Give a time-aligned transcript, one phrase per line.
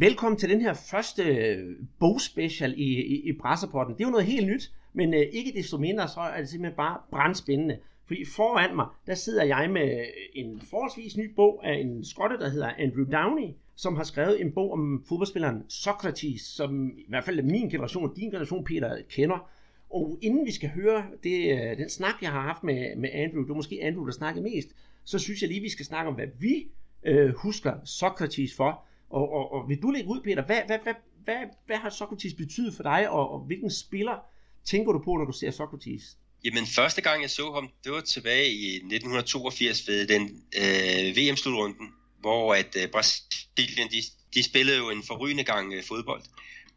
[0.00, 3.94] Velkommen til den her første øh, bogspecial i, i, i Brasserporten.
[3.94, 6.76] Det er jo noget helt nyt, men øh, ikke desto mindre, så er det simpelthen
[6.76, 7.78] bare brandspændende.
[8.06, 12.38] Fordi foran mig, der sidder jeg med øh, en forholdsvis ny bog af en skotte,
[12.38, 17.24] der hedder Andrew Downey, som har skrevet en bog om fodboldspilleren Socrates, som i hvert
[17.24, 19.50] fald min generation og din generation, Peter, kender.
[19.90, 23.42] Og inden vi skal høre det, øh, den snak, jeg har haft med, med Andrew,
[23.42, 24.68] det er måske Andrew, der snakkede mest,
[25.04, 26.66] så synes jeg lige, vi skal snakke om, hvad vi
[27.02, 28.84] øh, husker Socrates for.
[29.10, 31.36] Og, og, og vil du lægge ud, Peter, hvad, hvad, hvad, hvad,
[31.66, 34.16] hvad har Socrates betydet for dig, og, og hvilken spiller
[34.64, 36.16] tænker du på, når du ser Socrates?
[36.44, 40.22] Jamen, første gang jeg så ham, det var tilbage i 1982 ved den
[40.56, 41.88] øh, VM-slutrunden,
[42.20, 44.02] hvor at øh, Brasilien, de,
[44.34, 46.22] de spillede jo en forrygende gang øh, fodbold.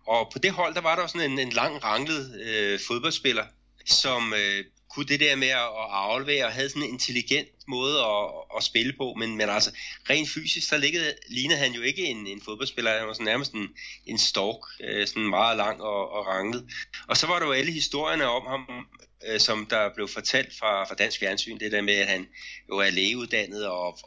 [0.08, 3.46] Og på det hold, der var der sådan en, en lang ranglet øh, fodboldspiller,
[3.86, 8.30] som øh, kunne det der med at aflevere og havde sådan en intelligent måde at,
[8.58, 9.72] at spille på, men, men altså
[10.10, 13.52] rent fysisk, så liggede, lignede han jo ikke en, en fodboldspiller, han var sådan nærmest
[13.54, 13.70] en,
[14.06, 16.68] en stork, øh, sådan meget lang og, og ranglet.
[17.08, 18.88] Og så var der jo alle historierne om ham,
[19.28, 22.28] øh, som der blev fortalt fra, fra dansk fjernsyn, det der med, at han
[22.70, 24.00] jo er lægeuddannet, og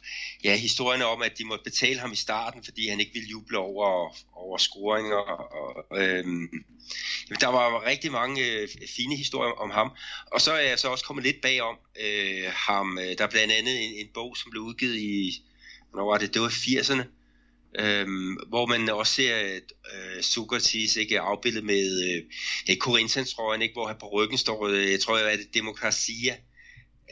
[0.44, 3.58] ja, historierne om, at de måtte betale ham i starten, fordi han ikke ville juble
[3.58, 5.16] over, over scoringer.
[5.16, 6.48] Og, og, øhm,
[7.40, 9.90] der var rigtig mange øh, fine historier om ham,
[10.32, 12.98] og så er jeg så også kommet lidt bagom øh, ham.
[12.98, 15.42] Øh, der er blandt andet en, en bog, som blev udgivet i,
[15.90, 17.04] hvornår var det, det var 80'erne,
[17.78, 19.60] Øhm, hvor man også ser
[19.94, 22.22] øh, Sokrates ikke afbildet med øh,
[22.66, 26.36] det Corinthians trøjen, ikke hvor han på ryggen står, øh, jeg tror jeg det demokratia.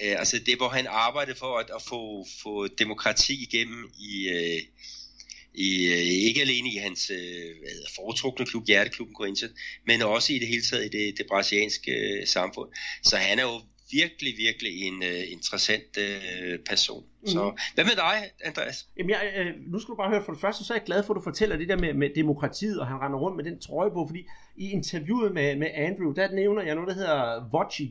[0.05, 4.63] Øh, altså det hvor han arbejdede for at, at få, få demokrati igennem i øh,
[5.55, 7.55] i, øh, ikke alene i hans øh,
[7.97, 9.55] foretrukne klub, hjerteklubben Corinthians,
[9.87, 12.71] men også i det hele taget i det, det brasilianske øh, samfund.
[13.03, 13.63] Så han er jo
[13.93, 17.05] virkelig, virkelig en uh, interessant uh, person.
[17.21, 17.27] Mm.
[17.27, 18.89] Så hvad med dig, Andreas?
[18.97, 21.03] Jamen, jeg, uh, nu skal du bare høre, for det første, så er jeg glad
[21.03, 23.59] for, at du fortæller det der med, med demokratiet, og han render rundt med den
[23.61, 27.85] trøje på, fordi i interviewet med, med Andrew, der nævner jeg noget, der hedder Voci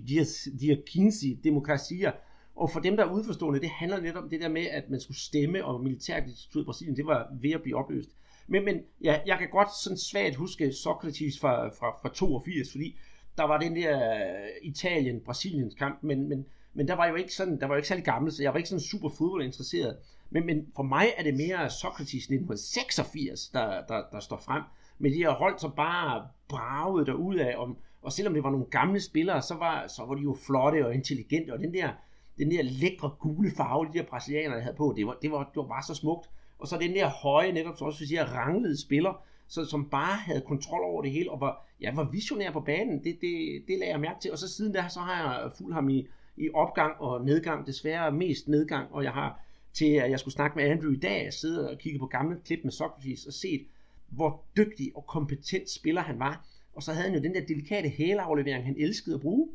[0.59, 2.11] Diakinsi Demokratier,
[2.55, 5.01] og for dem, der er udforstående, det handler netop om det der med, at man
[5.01, 8.09] skulle stemme, og militærdiktatur i Brasilien, det var ved at blive opløst.
[8.47, 12.95] Men, men ja, jeg kan godt sådan svagt huske Socrates fra, fra, fra 82, fordi
[13.37, 17.59] der var den der øh, Italien-Brasiliens kamp, men, men, men der var jo ikke sådan,
[17.59, 19.97] der var jo ikke særlig gammel, så jeg var ikke sådan super fodboldinteresseret.
[20.29, 24.63] Men, men for mig er det mere Socrates 1986, der, der, der står frem,
[24.99, 28.65] med de her hold, som bare bragede derud af, om, og selvom det var nogle
[28.65, 31.89] gamle spillere, så var, så var de jo flotte og intelligente, og den der,
[32.37, 35.55] den der lækre gule farve, de der brasilianere havde på, det var, det var, det
[35.55, 36.29] var bare så smukt.
[36.59, 40.41] Og så den der høje, netop så også siger, ranglede spiller, så, som bare havde
[40.41, 43.03] kontrol over det hele, og var, ja, var visionær på banen.
[43.03, 44.31] Det, det, det lagde jeg mærke til.
[44.31, 48.11] Og så siden der, så har jeg fulgt ham i, i opgang og nedgang, desværre
[48.11, 49.39] mest nedgang, og jeg har
[49.73, 52.59] til at jeg skulle snakke med Andrew i dag, sidde og kigge på gamle klip
[52.63, 53.67] med Socrates og set,
[54.07, 56.45] hvor dygtig og kompetent spiller han var.
[56.75, 59.49] Og så havde han jo den der delikate hæleaflevering, han elskede at bruge.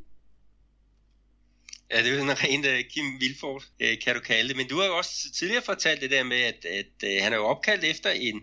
[1.90, 4.56] Ja, det er jo sådan rent uh, øh, Kim Vilfort, uh, kan du kalde det.
[4.56, 7.36] Men du har jo også tidligere fortalt det der med, at, at uh, han er
[7.36, 8.42] jo opkaldt efter en,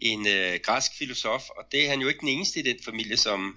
[0.00, 3.16] en øh, græsk filosof, og det er han jo ikke den eneste i den familie,
[3.16, 3.56] som,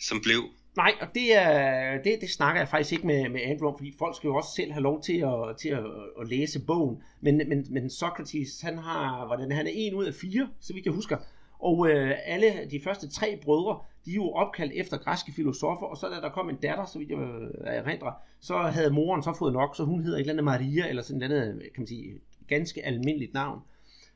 [0.00, 0.42] som blev.
[0.76, 3.94] Nej, og det, er, det, det snakker jeg faktisk ikke med, med Andrew om, fordi
[3.98, 5.84] folk skal jo også selv have lov til at, til at,
[6.20, 7.02] at læse bogen.
[7.20, 10.84] Men, men, men Socrates, han har, hvordan, han er en ud af fire, så vidt
[10.84, 11.16] jeg husker.
[11.58, 15.96] Og øh, alle de første tre brødre, de er jo opkaldt efter græske filosofer, og
[15.96, 19.34] så da der kom en datter, så vidt jeg øh, erindrer, så havde moren så
[19.38, 21.80] fået nok, så hun hedder et eller andet Maria, eller sådan et eller andet, kan
[21.80, 23.60] man sige, ganske almindeligt navn.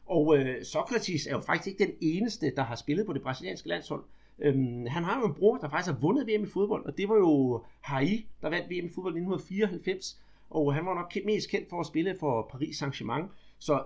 [0.06, 3.68] Og øh, Sokrates er jo faktisk ikke den eneste, der har spillet på det brasilianske
[3.68, 4.04] landshold.
[4.38, 7.08] Øhm, han har jo en bror, der faktisk har vundet VM i fodbold, og det
[7.08, 10.20] var jo Hai, der vandt VM i fodbold i 1994.
[10.50, 13.24] Og han var nok mest kendt for at spille for Paris Saint-Germain.
[13.58, 13.84] Så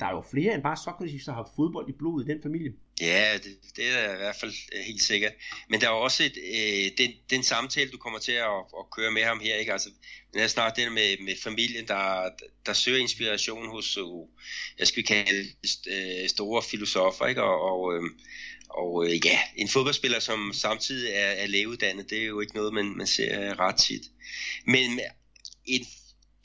[0.00, 2.72] der er jo flere end bare Sokrates, der har fodbold i blodet i den familie.
[3.00, 5.32] Ja, det, det er i hvert fald øh, helt sikkert.
[5.68, 9.10] Men der er også et, øh, den, den samtale, du kommer til at, at køre
[9.10, 9.72] med ham her, ikke?
[9.72, 9.90] Altså,
[10.32, 12.28] den er snart det med, med familien, der,
[12.66, 14.04] der søger inspiration hos, øh,
[14.78, 15.48] jeg skal kalde
[15.86, 17.42] øh, store filosofer, ikke?
[17.42, 18.02] Og, og, øh,
[18.68, 22.74] og øh, ja, en fodboldspiller, som samtidig er, er lægeuddannet, det er jo ikke noget,
[22.74, 24.02] man, man ser ret tit.
[24.66, 25.00] Men
[25.64, 25.86] en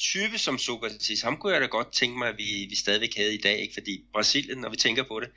[0.01, 3.33] type som Sokrates, ham kunne jeg da godt tænke mig, at vi, vi stadigvæk havde
[3.33, 3.74] i dag, ikke?
[3.74, 5.30] fordi Brasilien, når vi tænker på det,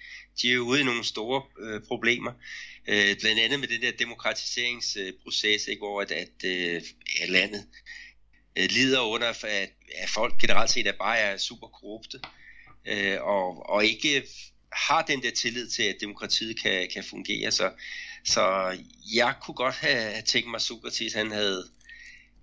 [0.42, 2.32] de er jo ude i nogle store øh, problemer,
[2.88, 5.80] øh, blandt andet med den der demokratiseringsproces, ikke?
[5.80, 6.82] hvor at, at øh,
[7.28, 7.66] landet
[8.56, 12.20] øh, lider under, at, at folk generelt set er bare er super korrupte,
[12.86, 14.26] øh, og, og ikke
[14.72, 17.50] har den der tillid til, at demokratiet kan, kan fungere.
[17.50, 17.72] Så,
[18.24, 18.76] så
[19.14, 21.68] jeg kunne godt have tænkt mig, at Sokrates han havde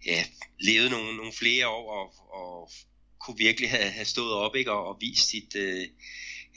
[0.06, 0.26] ja,
[0.60, 2.72] levet nogle, nogle flere år og, og
[3.20, 5.88] kunne virkelig have, have stået op ikke, og, og vist sit, øh,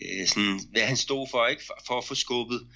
[0.02, 1.64] øh, sådan, hvad han stod for, ikke?
[1.64, 2.68] For, for at få skubbet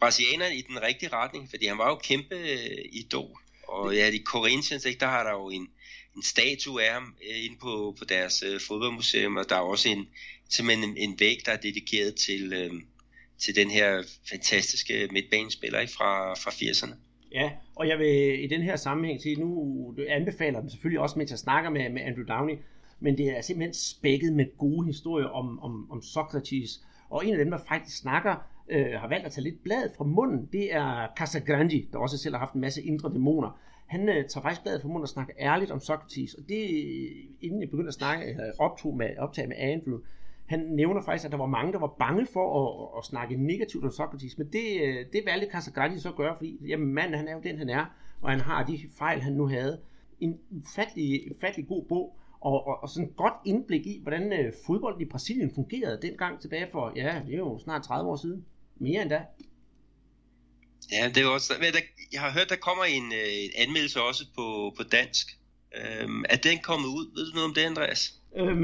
[0.00, 3.38] brasilianerne i den rigtige retning, fordi han var jo kæmpe øh, idol.
[3.68, 5.68] Og ja, i Corinthians, ikke, der har der jo en,
[6.16, 9.88] en statue af ham øh, inde på, på deres øh, fodboldmuseum, og der er også
[9.88, 10.08] en,
[10.48, 12.72] simpelthen en, en væg, der er dedikeret til, øh,
[13.38, 17.07] til den her fantastiske midtbanespiller ikke, fra, fra 80'erne.
[17.32, 21.30] Ja, og jeg vil i den her sammenhæng sige, nu anbefaler den selvfølgelig også, mens
[21.30, 22.54] jeg snakker med, med Andrew Downey,
[23.00, 26.84] men det er simpelthen spækket med gode historier om, om, om Socrates.
[27.10, 28.34] Og en af dem, der faktisk snakker,
[28.68, 32.34] øh, har valgt at tage lidt blad fra munden, det er Casagrande, der også selv
[32.34, 33.60] har haft en masse indre dæmoner.
[33.86, 36.68] Han øh, tager faktisk bladet fra munden og snakker ærligt om Socrates, og det,
[37.40, 39.98] inden jeg begyndte at snakke, øh, optog med, optage med Andrew,
[40.48, 43.84] han nævner faktisk, at der var mange, der var bange for at, at snakke negativt
[43.84, 47.28] om Socrates, men det, øh, det valgte Casagrande så at gøre, fordi jamen, manden han
[47.28, 47.84] er jo den, han er,
[48.20, 49.80] og han har de fejl, han nu havde.
[50.20, 54.52] En ufattelig, ufattelig god bog, og, og, og sådan et godt indblik i, hvordan øh,
[54.66, 58.44] fodbolden i Brasilien fungerede dengang tilbage for, ja, det er jo snart 30 år siden.
[58.76, 59.24] Mere end da.
[60.92, 61.54] Ja, det er også,
[62.12, 65.26] jeg har hørt, der kommer en, øh, en anmeldelse også på, på dansk.
[65.74, 67.10] Øhm, er den kommet ud?
[67.14, 68.17] Ved du noget om det, Andreas?
[68.36, 68.58] Øhm,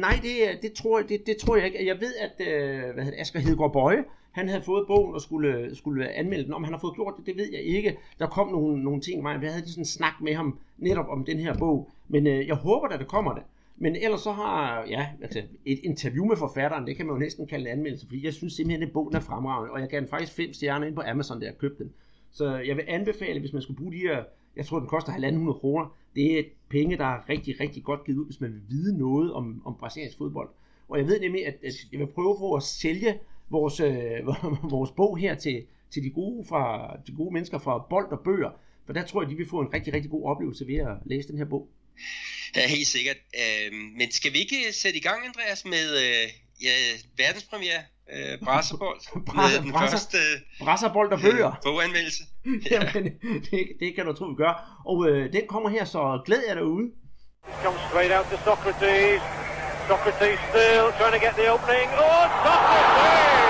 [0.00, 1.86] nej, det, det, tror jeg, det, det tror jeg ikke.
[1.86, 5.76] Jeg ved, at øh, hvad hedder, Asger Hedegaard Bøje, han havde fået bogen og skulle,
[5.76, 6.52] skulle anmelde den.
[6.54, 7.96] Om han har fået gjort det, det ved jeg ikke.
[8.18, 9.42] Der kom nogle, nogle ting mig.
[9.42, 11.90] Jeg havde sådan en snak med ham netop om den her bog.
[12.08, 13.42] Men øh, jeg håber, at det kommer det.
[13.76, 17.46] Men ellers så har ja, altså et interview med forfatteren, det kan man jo næsten
[17.46, 20.08] kalde en anmeldelse, fordi jeg synes simpelthen, at bogen er fremragende, og jeg gav den
[20.08, 21.92] faktisk fem stjerner ind på Amazon, da jeg købte den.
[22.30, 24.24] Så jeg vil anbefale, hvis man skulle bruge de her,
[24.56, 28.18] jeg tror den koster 1.500 kroner, det er penge, der er rigtig, rigtig godt givet
[28.18, 30.48] ud, hvis man vil vide noget om, om brasiliansk fodbold.
[30.88, 33.18] Og jeg ved nemlig, at, at jeg vil prøve på at sælge
[33.50, 34.26] vores, øh,
[34.76, 38.50] vores bog her til, til de gode, fra, de gode mennesker fra Bold og Bøger,
[38.86, 41.28] for der tror jeg, de vil få en rigtig, rigtig god oplevelse ved at læse
[41.28, 41.68] den her bog.
[42.56, 43.16] Ja, er helt sikkert.
[43.40, 46.28] Øh, men skal vi ikke sætte i gang, Andreas, med øh,
[46.62, 46.74] ja,
[47.16, 47.82] verdenspremiere?
[48.12, 49.00] Øh, Brasserbold.
[49.34, 50.18] Brasser, den brasser, første
[50.60, 51.50] Brasserbold og bøger.
[51.50, 52.22] Øh, boganmeldelse.
[52.70, 52.90] Ja.
[52.94, 53.12] Jamen,
[53.50, 54.82] det, det kan du tro, vi gør.
[54.86, 56.90] Og øh, den kommer her, så glæd jer derude.
[57.62, 59.22] Comes straight out to Socrates.
[59.88, 61.88] Socrates still trying to get the opening.
[62.04, 63.43] Oh, Socrates!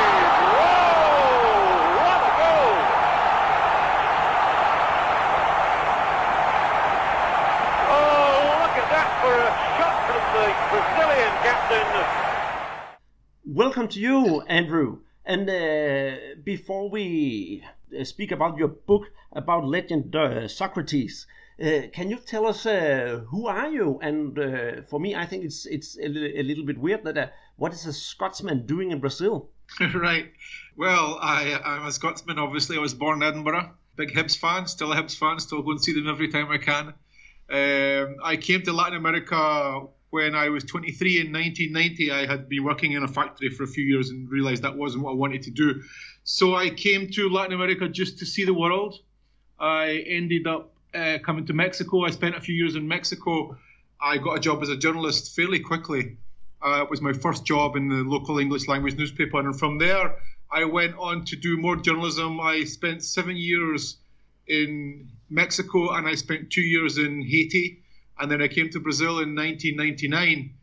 [13.54, 15.02] Welcome to you, Andrew.
[15.24, 17.62] And uh, before we
[17.96, 21.28] uh, speak about your book about legend uh, Socrates,
[21.62, 24.00] uh, can you tell us uh, who are you?
[24.02, 27.32] And uh, for me, I think it's it's a, li- a little bit weird that
[27.54, 29.50] what is a Scotsman doing in Brazil?
[29.94, 30.32] right.
[30.76, 32.40] Well, I I'm a Scotsman.
[32.40, 33.70] Obviously, I was born in Edinburgh.
[33.94, 34.66] Big Hibs fan.
[34.66, 35.38] Still a Hibs fan.
[35.38, 36.86] Still go and see them every time I can.
[37.48, 42.12] Um, I came to Latin America when I was 23 in 1990.
[42.12, 45.02] I had been working in a factory for a few years and realized that wasn't
[45.02, 45.82] what I wanted to do.
[46.22, 48.94] So I came to Latin America just to see the world.
[49.58, 52.04] I ended up uh, coming to Mexico.
[52.04, 53.56] I spent a few years in Mexico.
[54.00, 56.16] I got a job as a journalist fairly quickly.
[56.64, 60.14] Uh, it was my first job in the local English language newspaper, and from there
[60.52, 62.40] I went on to do more journalism.
[62.40, 63.96] I spent seven years
[64.46, 67.83] in Mexico, and I spent two years in Haiti,
[68.18, 70.54] and then I came to Brazil in 1999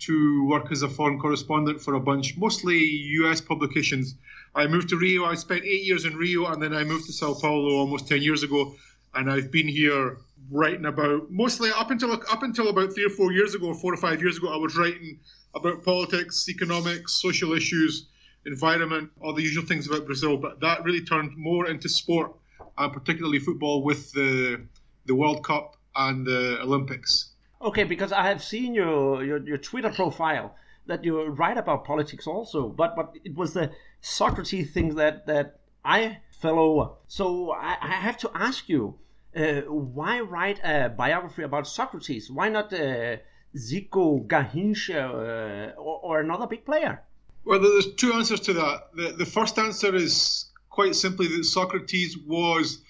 [0.00, 3.40] to work as a foreign correspondent for a bunch, mostly U.S.
[3.40, 4.16] publications.
[4.54, 5.24] I moved to Rio.
[5.24, 8.22] I spent eight years in Rio, and then I moved to Sao Paulo almost ten
[8.22, 8.74] years ago
[9.14, 10.18] and I've been here
[10.50, 13.96] writing about mostly up until up until about three or four years ago, four or
[13.96, 15.18] five years ago, I was writing
[15.54, 18.06] about politics, economics, social issues,
[18.46, 20.36] environment, all the usual things about Brazil.
[20.36, 22.32] But that really turned more into sport,
[22.76, 24.60] and particularly football with the
[25.06, 27.30] the World Cup and the Olympics.
[27.62, 30.54] Okay, because I have seen your, your, your Twitter profile
[30.86, 33.70] that you write about politics also, but but it was the
[34.00, 36.90] Socrates thing that that I fell over.
[37.08, 38.98] So I, I have to ask you,
[39.34, 42.30] uh, why write a biography about Socrates?
[42.30, 43.16] Why not uh,
[43.56, 47.02] Zico, Garrincha, uh, or, or, another big player?
[47.44, 48.88] Well, there's two answers to that.
[48.94, 52.82] The, the first answer is quite simply that Socrates was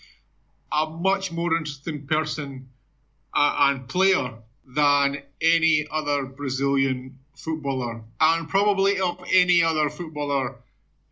[0.72, 2.68] a much more interesting person
[3.34, 4.34] uh, and player
[4.74, 10.56] than any other Brazilian footballer, and probably of any other footballer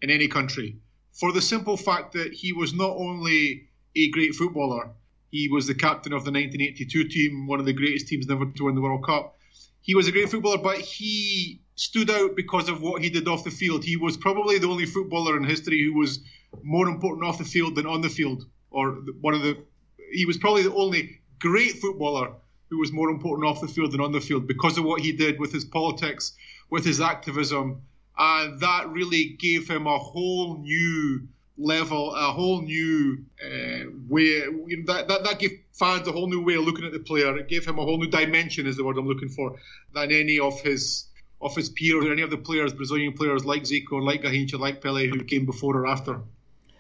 [0.01, 0.77] in any country
[1.13, 4.91] for the simple fact that he was not only a great footballer,
[5.31, 8.65] he was the captain of the 1982 team, one of the greatest teams never to
[8.65, 9.37] win the World Cup.
[9.81, 13.45] He was a great footballer, but he stood out because of what he did off
[13.45, 13.85] the field.
[13.85, 16.21] He was probably the only footballer in history who was
[16.63, 19.57] more important off the field than on the field, or one of the.
[20.13, 22.33] He was probably the only great footballer
[22.71, 25.13] who was more important off the field than on the field because of what he
[25.13, 26.35] did with his politics,
[26.71, 27.83] with his activism,
[28.17, 34.41] and that really gave him a whole new level, a whole new uh, way.
[34.87, 37.37] That, that that gave fans a whole new way of looking at the player.
[37.37, 39.57] It gave him a whole new dimension, is the word I'm looking for,
[39.93, 41.07] than any of his
[41.41, 44.81] of his peers or any of the players, Brazilian players like Zico, like Garrincha, like
[44.81, 46.21] Pele, who came before or after.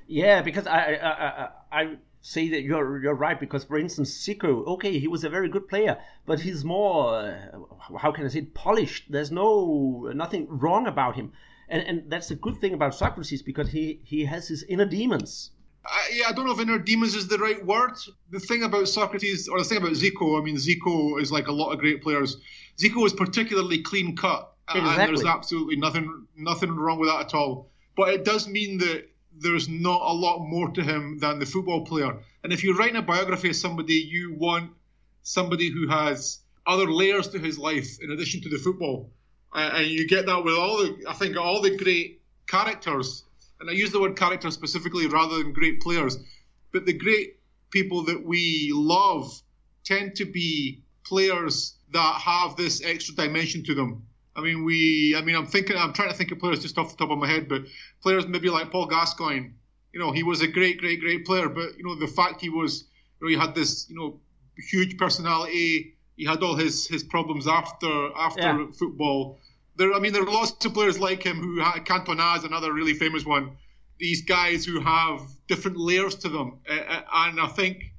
[0.06, 4.64] Yeah, because I I, I, I say that you're you're right because for instance Zico,
[4.66, 8.38] okay, he was a very good player, but he's more uh, how can I say
[8.38, 9.10] it, polished.
[9.10, 11.32] There's no nothing wrong about him,
[11.68, 15.50] and and that's a good thing about Socrates because he he has his inner demons.
[15.84, 17.94] I, yeah, I don't know if inner demons is the right word.
[18.30, 21.52] The thing about Socrates, or the thing about Zico, I mean, Zico is like a
[21.52, 22.36] lot of great players.
[22.78, 24.90] Zico is particularly clean cut, exactly.
[24.90, 27.72] and there's absolutely nothing nothing wrong with that at all.
[27.96, 29.08] But it does mean that
[29.38, 32.16] there's not a lot more to him than the football player.
[32.42, 34.72] And if you're writing a biography of somebody, you want
[35.22, 39.10] somebody who has other layers to his life in addition to the football.
[39.54, 43.24] and you get that with all the, I think, all the great characters.
[43.60, 46.18] And I use the word character specifically rather than great players.
[46.72, 47.38] But the great
[47.70, 49.30] people that we love
[49.84, 54.06] tend to be players that have this extra dimension to them.
[54.34, 55.14] I mean, we.
[55.16, 55.76] I mean, I'm thinking.
[55.76, 57.62] I'm trying to think of players just off the top of my head, but
[58.00, 59.50] players maybe like Paul Gascoigne.
[59.92, 62.48] You know, he was a great, great, great player, but you know, the fact he
[62.48, 62.84] was,
[63.20, 64.20] you know, he had this, you know,
[64.70, 65.94] huge personality.
[66.16, 68.66] He had all his his problems after after yeah.
[68.78, 69.38] football.
[69.76, 72.94] There, I mean, there are lots of players like him who Cantona is another really
[72.94, 73.56] famous one.
[73.98, 77.92] These guys who have different layers to them, uh, and I think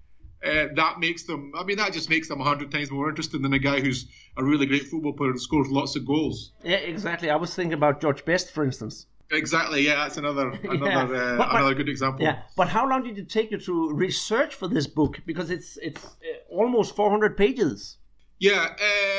[0.44, 1.54] uh, that makes them.
[1.58, 4.06] I mean, that just makes them a hundred times more interesting than a guy who's
[4.38, 6.52] a really great football player and scores lots of goals.
[6.64, 7.30] Yeah, exactly.
[7.30, 9.06] I was thinking about George Best, for instance.
[9.32, 9.82] Exactly.
[9.86, 11.22] Yeah, that's another another yeah.
[11.22, 12.24] uh, but, but, another good example.
[12.26, 15.22] Yeah, but how long did it take you to research for this book?
[15.26, 16.10] Because it's it's uh,
[16.50, 17.98] almost 400 pages.
[18.40, 18.76] Yeah.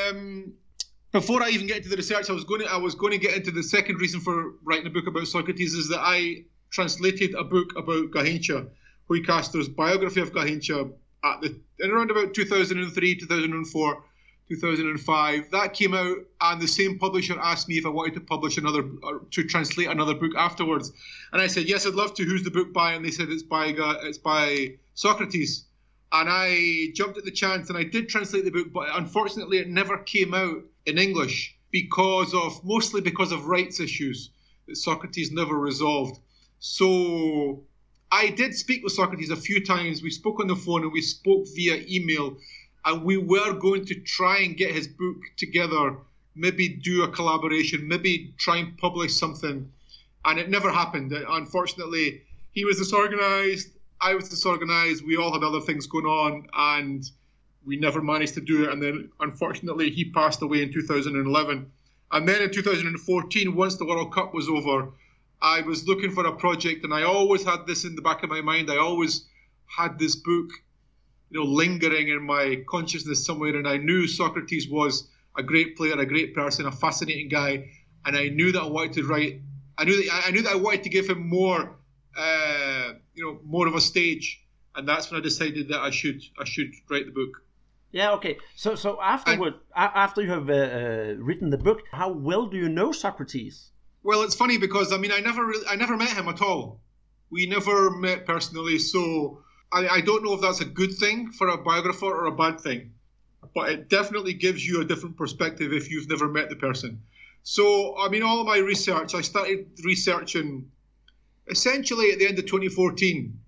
[0.09, 0.53] Um,
[1.11, 3.17] before I even get into the research, I was going to I was going to
[3.17, 7.33] get into the second reason for writing a book about Socrates is that I translated
[7.33, 8.67] a book about Garrincha,
[9.09, 10.91] Ruy Castro's biography of Garrincha
[11.25, 14.03] at the in around about 2003, 2004,
[14.47, 15.51] 2005.
[15.51, 18.83] That came out, and the same publisher asked me if I wanted to publish another
[19.03, 20.91] uh, to translate another book afterwards,
[21.33, 22.23] and I said yes, I'd love to.
[22.23, 22.93] Who's the book by?
[22.93, 25.65] And they said it's by uh, it's by Socrates.
[26.11, 29.67] And I jumped at the chance and I did translate the book, but unfortunately it
[29.67, 34.29] never came out in English because of mostly because of rights issues
[34.67, 36.21] that Socrates never resolved.
[36.59, 37.65] So
[38.11, 40.01] I did speak with Socrates a few times.
[40.01, 42.37] We spoke on the phone and we spoke via email,
[42.85, 45.97] and we were going to try and get his book together,
[46.35, 49.71] maybe do a collaboration, maybe try and publish something.
[50.23, 51.13] And it never happened.
[51.13, 52.21] Uh, unfortunately,
[52.51, 53.69] he was disorganized,
[53.99, 57.03] I was disorganized, we all had other things going on, and
[57.65, 58.71] we never managed to do it.
[58.71, 61.71] And then, unfortunately, he passed away in 2011.
[62.11, 64.89] And then in 2014, once the World Cup was over,
[65.41, 68.29] I was looking for a project, and I always had this in the back of
[68.29, 68.71] my mind.
[68.71, 69.25] I always
[69.65, 70.49] had this book,
[71.29, 75.99] you know, lingering in my consciousness somewhere, and I knew Socrates was a great player,
[75.99, 77.69] a great person, a fascinating guy,
[78.05, 79.41] and I knew that I wanted to write.
[79.77, 81.75] I knew that I knew that I wanted to give him more,
[82.17, 84.41] uh, you know, more of a stage,
[84.75, 87.41] and that's when I decided that I should I should write the book.
[87.91, 88.11] Yeah.
[88.13, 88.37] Okay.
[88.55, 92.69] So so afterward, after you have uh, uh, written the book, how well do you
[92.69, 93.71] know Socrates?
[94.05, 96.79] Well, it's funny because I mean I never really, I never met him at all.
[97.31, 99.41] We never met personally, so
[99.73, 102.61] I, I don't know if that's a good thing for a biographer or a bad
[102.61, 102.93] thing.
[103.55, 107.01] But it definitely gives you a different perspective if you've never met the person.
[107.41, 110.69] So I mean, all of my research, I started researching
[111.47, 113.39] essentially at the end of 2014.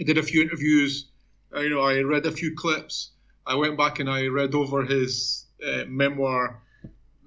[0.00, 1.10] I did a few interviews.
[1.54, 3.10] You know, I read a few clips.
[3.46, 6.62] I went back and I read over his uh, memoir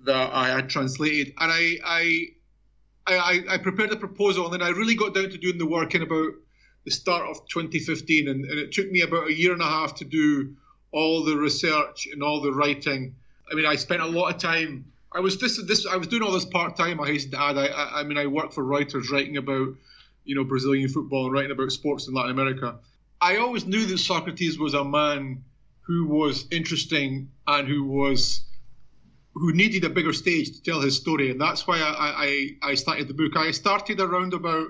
[0.05, 2.27] that I had translated, and I, I
[3.07, 5.93] I, I, prepared a proposal and then I really got down to doing the work
[5.93, 6.33] in about
[6.85, 9.95] the start of 2015 and, and, it took me about a year and a half
[9.95, 10.55] to do
[10.91, 13.15] all the research and all the writing.
[13.51, 14.85] I mean, I spent a lot of time.
[15.13, 16.99] I was this this I was doing all this part time.
[16.99, 17.57] I hasten to add.
[17.57, 19.69] I, I, I mean, I work for writers writing about
[20.23, 22.75] you know Brazilian football and writing about sports in Latin America.
[23.21, 25.43] I always knew that Socrates was a man
[25.81, 28.41] who was interesting and who was
[29.35, 32.75] who needed a bigger stage to tell his story, and that's why I, I, I
[32.75, 33.35] started the book.
[33.35, 34.69] I started around about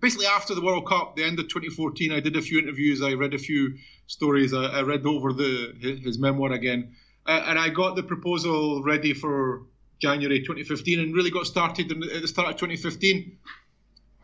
[0.00, 2.12] basically after the World Cup, the end of 2014.
[2.12, 3.76] I did a few interviews, I read a few
[4.08, 8.82] stories, I, I read over the his, memoir again, uh, and I got the proposal
[8.82, 9.62] ready for
[10.00, 13.38] January 2015, and really got started at the start of 2015.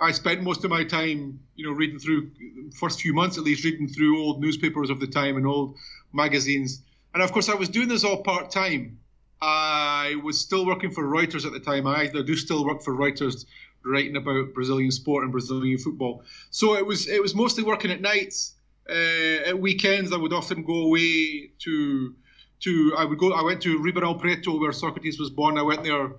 [0.00, 2.32] I spent most of my time, you know, reading through
[2.76, 5.76] first few months at least, reading through old newspapers of the time and old
[6.12, 6.82] magazines.
[7.14, 8.98] And of course, I was doing this all part time
[9.46, 11.86] I was still working for Reuters at the time.
[11.86, 13.44] I, do still work for Reuters,
[13.84, 16.22] writing about Brazilian sport and Brazilian football.
[16.50, 18.54] So it was it was mostly working at nights.
[18.88, 22.14] Uh, at weekends, I would often go away to
[22.60, 23.32] to I would go.
[23.34, 25.58] I went to Ribeirão Preto, where Socrates was born.
[25.58, 26.12] I went there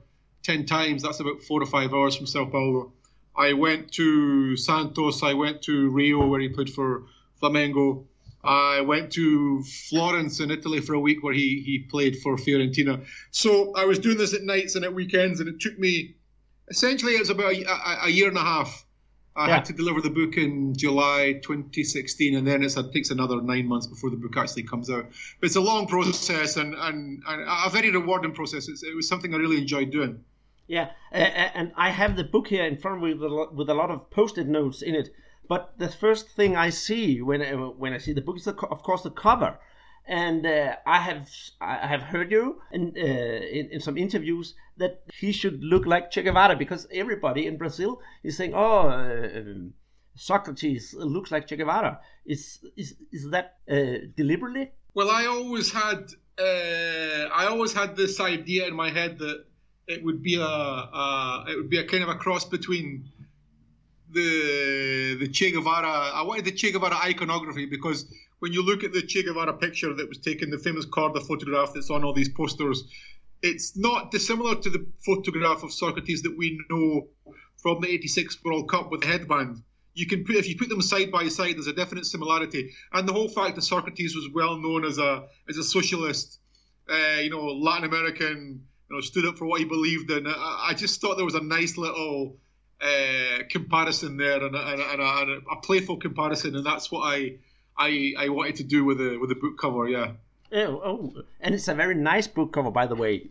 [0.44, 1.01] ten times.
[1.01, 2.94] That's about four to five hours from Sao Paulo.
[3.36, 5.24] I went to Santos.
[5.24, 7.05] I went to Rio, where he played for
[7.41, 8.05] Flamengo.
[8.46, 13.06] I went to Florence in Italy for a week where he, he played for Fiorentina.
[13.32, 16.16] So I was doing this at nights and at weekends, and it took me
[16.70, 18.86] essentially it was about a, a, year and a half.
[19.36, 19.56] I yeah.
[19.56, 23.86] had to deliver the book in July 2016, and then it takes another nine months
[23.86, 25.06] before the book actually comes out.
[25.42, 28.70] But it's a long process and, and, and a very rewarding process.
[28.70, 30.24] It's, it was something I really enjoyed doing.
[30.68, 33.70] Yeah, and I have the book here in front of me with a lot, with
[33.70, 35.10] a lot of post-it notes in it.
[35.48, 38.56] But the first thing I see when I, when I see the book is, the,
[38.68, 39.60] of course, the cover.
[40.08, 41.28] And uh, I have
[41.60, 46.12] I have heard you in, uh, in, in some interviews that he should look like
[46.12, 49.42] Che Guevara because everybody in Brazil is saying, "Oh, uh,
[50.14, 54.74] Socrates looks like Che Guevara." Is is is that uh, deliberately?
[54.94, 59.46] Well, I always had uh, I always had this idea in my head that
[59.88, 63.10] it would be a, a it would be a kind of a cross between
[64.15, 65.88] the the Che Guevara.
[65.88, 68.05] I wanted the Che Guevara iconography because
[68.39, 71.74] when you look at the Che Guevara picture that was taken, the famous Korda photograph
[71.74, 72.86] that's on all these posters,
[73.43, 77.07] it's not dissimilar to the photograph of Socrates that we know
[77.62, 79.62] from the '86 World Cup with the headband.
[79.93, 83.07] You can put if you put them side by side, there's a definite similarity, and
[83.07, 86.39] the whole fact that Socrates was well known as a as a socialist,
[86.89, 90.25] uh, you know, Latin American, you know, stood up for what he believed in.
[90.25, 92.38] I, I just thought there was a nice little
[92.82, 97.01] uh, comparison there and, a, and, a, and a, a, playful comparison, and that's what
[97.01, 97.38] I,
[97.77, 99.88] I I wanted to do with the with the book cover.
[99.88, 100.12] Yeah.
[100.51, 103.29] Oh, oh, and it's a very nice book cover, by the way.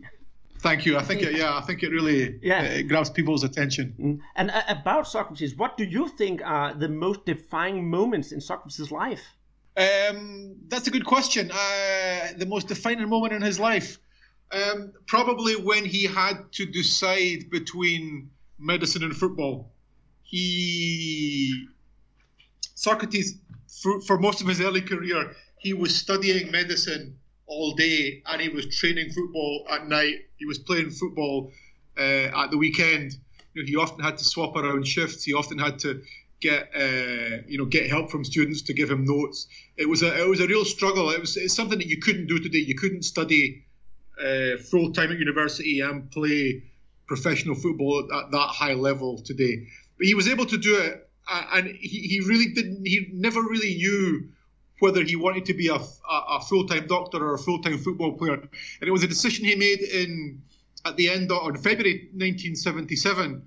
[0.59, 0.97] Thank you.
[0.97, 2.63] I think it, yeah, I think it really yeah.
[2.63, 3.93] it grabs people's attention.
[3.99, 4.19] Mm.
[4.35, 8.91] And uh, about Socrates, what do you think are the most defining moments in Socrates'
[8.91, 9.23] life?
[9.77, 11.51] Um, that's a good question.
[11.51, 13.99] Uh, the most defining moment in his life,
[14.51, 19.71] um, probably when he had to decide between medicine and football.
[20.23, 21.67] He
[22.73, 23.37] Socrates
[23.81, 28.49] for, for most of his early career he was studying medicine all day and he
[28.49, 30.15] was training football at night.
[30.37, 31.51] He was playing football
[31.97, 32.01] uh,
[32.41, 33.17] at the weekend.
[33.53, 35.23] You know, he often had to swap around shifts.
[35.23, 36.01] He often had to
[36.41, 39.47] get uh, you know get help from students to give him notes.
[39.77, 41.09] It was a it was a real struggle.
[41.09, 42.59] It was it's something that you couldn't do today.
[42.59, 43.65] You couldn't study
[44.21, 46.63] uh, full time at university and play
[47.07, 49.67] professional football at that high level today.
[49.97, 52.85] But he was able to do it, and he, he really didn't.
[52.85, 54.29] He never really knew
[54.79, 58.13] whether he wanted to be a, a, full time doctor or a full time football
[58.13, 58.33] player.
[58.33, 60.41] And it was a decision he made in
[60.85, 63.41] at the end of on February 1977.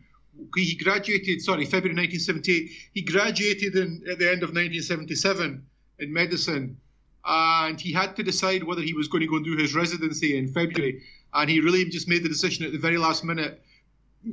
[0.56, 2.70] He graduated, sorry, February 1978.
[2.94, 5.66] He graduated in, at the end of 1977
[5.98, 6.78] in medicine,
[7.24, 10.36] and he had to decide whether he was going to go and do his residency
[10.36, 11.02] in February
[11.34, 13.60] and he really just made the decision at the very last minute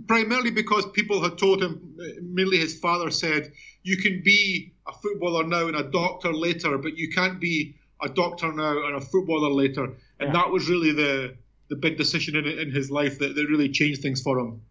[0.08, 3.52] primarily because people had told him, mainly his father said,
[3.84, 8.10] you can be a footballer now and a doctor later, but you can't be a
[8.10, 9.86] doctor now and a footballer later.
[10.20, 10.34] And yeah.
[10.34, 11.36] that was really the
[11.68, 14.62] the big decision in, in his life that, that really changed things for him.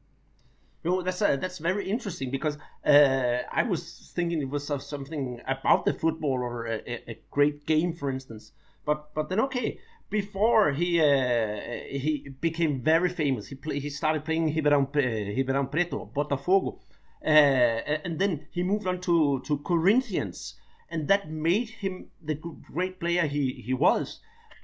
[0.84, 5.86] No, that's uh, that's very interesting because uh, I was thinking it was something about
[5.86, 8.52] the football or a, a, great game, for instance.
[8.84, 9.78] But but then okay,
[10.10, 16.10] before he uh, he became very famous, he play, he started playing Ribeirão, Ribeirão Preto,
[16.14, 16.78] Botafogo,
[17.24, 20.54] uh, and then he moved on to to Corinthians,
[20.90, 24.20] and that made him the great player he he was.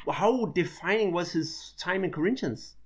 [0.07, 2.77] How defining was his time in Corinthians?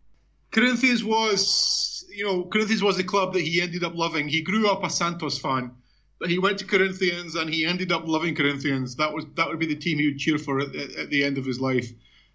[0.55, 4.29] Corinthians was, you know, Corinthians was the club that he ended up loving.
[4.29, 5.73] He grew up a Santos fan,
[6.21, 8.95] but he went to Corinthians and he ended up loving Corinthians.
[8.95, 11.39] That was that would be the team he would cheer for at, at the end
[11.39, 11.91] of his life.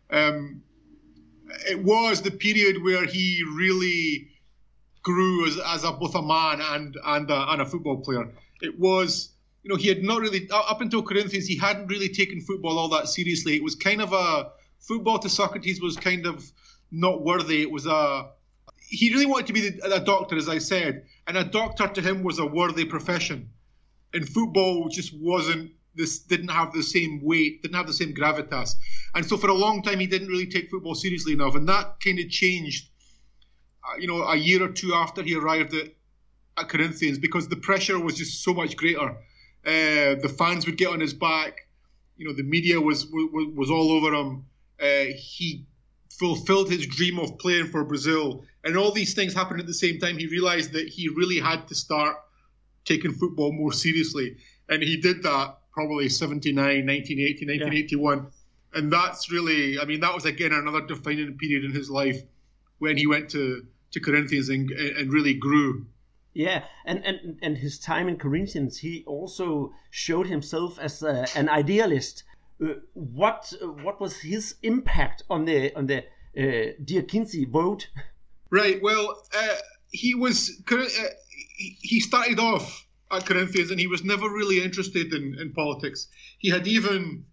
[0.10, 0.62] Um,
[1.69, 4.27] it was the period where he really
[5.01, 8.29] grew as, as a, both a man and and a, and a football player.
[8.62, 9.29] It was,
[9.63, 12.89] you know, he had not really up until Corinthians, he hadn't really taken football all
[12.89, 13.55] that seriously.
[13.55, 16.51] It was kind of a football to Socrates was kind of
[16.91, 17.62] not worthy.
[17.62, 18.30] It was a
[18.89, 22.23] he really wanted to be a doctor, as I said, and a doctor to him
[22.23, 23.52] was a worthy profession.
[24.13, 28.75] And football just wasn't this didn't have the same weight, didn't have the same gravitas.
[29.13, 31.56] And so for a long time, he didn't really take football seriously enough.
[31.56, 32.89] And that kind of changed,
[33.84, 35.89] uh, you know, a year or two after he arrived at,
[36.58, 39.10] at Corinthians because the pressure was just so much greater.
[39.65, 41.67] Uh, the fans would get on his back.
[42.17, 44.45] You know, the media was was, was all over him.
[44.82, 45.65] Uh, he
[46.19, 48.43] fulfilled his dream of playing for Brazil.
[48.63, 50.17] And all these things happened at the same time.
[50.17, 52.17] He realized that he really had to start
[52.84, 54.38] taking football more seriously.
[54.67, 58.17] And he did that probably 79, 1980, 1981.
[58.17, 58.79] Yeah.
[58.79, 62.21] And that's really, I mean, that was again another defining period in his life
[62.79, 65.88] when he went to, to Corinthians and, and really grew.
[66.34, 71.49] Yeah, and, and, and his time in Corinthians, he also showed himself as a, an
[71.49, 72.23] idealist.
[72.93, 76.04] What what was his impact on the on the
[76.38, 77.88] uh, vote?
[78.50, 78.82] Right.
[78.82, 79.56] Well, uh,
[79.91, 80.86] he was uh,
[81.58, 86.08] he started off at Corinthians, and he was never really interested in, in politics.
[86.38, 87.26] He had even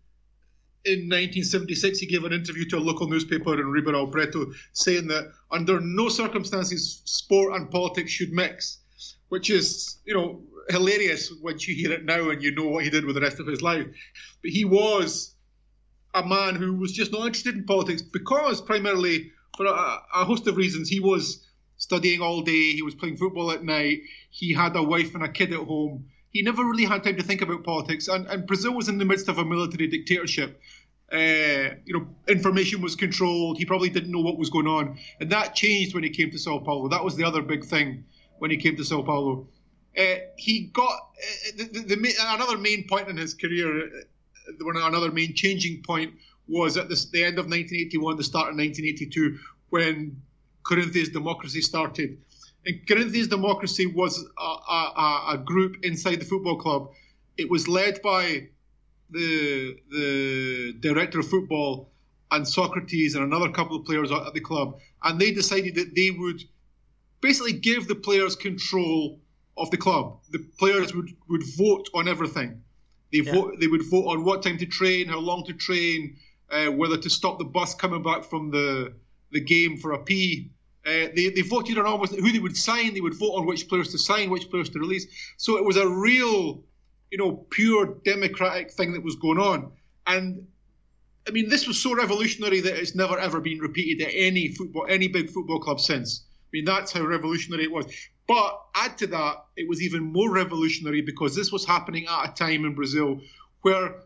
[0.84, 5.32] in 1976 he gave an interview to a local newspaper in Ribeirão Preto saying that
[5.50, 8.78] under no circumstances sport and politics should mix,
[9.28, 12.90] which is you know hilarious once you hear it now and you know what he
[12.90, 13.86] did with the rest of his life.
[14.42, 15.34] But he was
[16.14, 19.70] a man who was just not interested in politics because primarily for a,
[20.14, 21.46] a host of reasons he was
[21.78, 22.72] studying all day.
[22.72, 24.00] He was playing football at night.
[24.30, 26.06] He had a wife and a kid at home.
[26.30, 28.08] He never really had time to think about politics.
[28.08, 30.60] And, and Brazil was in the midst of a military dictatorship.
[31.12, 33.58] Uh, you know, information was controlled.
[33.58, 36.38] He probably didn't know what was going on, and that changed when he came to
[36.38, 36.88] Sao Paulo.
[36.88, 38.04] That was the other big thing
[38.38, 39.46] when he came to Sao Paulo.
[39.96, 43.86] Uh, he got uh, the, the, the, another main point in his career.
[43.86, 46.12] Uh, another main changing point
[46.48, 49.38] was at the, the end of 1981, the start of 1982,
[49.70, 50.20] when
[50.64, 52.18] Corinthians Democracy started.
[52.66, 56.90] And Corinthians Democracy was a, a, a group inside the football club.
[57.36, 58.48] It was led by
[59.10, 61.90] the the director of football
[62.32, 66.10] and Socrates and another couple of players at the club, and they decided that they
[66.10, 66.42] would
[67.20, 69.20] basically give the players control
[69.56, 70.18] of the club.
[70.30, 72.62] The players would, would vote on everything.
[73.12, 73.32] They yeah.
[73.32, 73.60] vote.
[73.60, 76.16] They would vote on what time to train, how long to train,
[76.50, 78.92] uh, whether to stop the bus coming back from the
[79.32, 80.50] the game for a pee.
[80.86, 82.94] Uh, they, they voted on almost who they would sign.
[82.94, 85.06] They would vote on which players to sign, which players to release.
[85.36, 86.62] So it was a real,
[87.10, 89.72] you know, pure democratic thing that was going on.
[90.06, 90.46] And
[91.26, 94.86] I mean, this was so revolutionary that it's never ever been repeated at any football,
[94.88, 96.24] any big football club since.
[96.24, 97.86] I mean, that's how revolutionary it was.
[98.26, 102.32] But add to that, it was even more revolutionary because this was happening at a
[102.32, 103.20] time in Brazil
[103.62, 104.02] where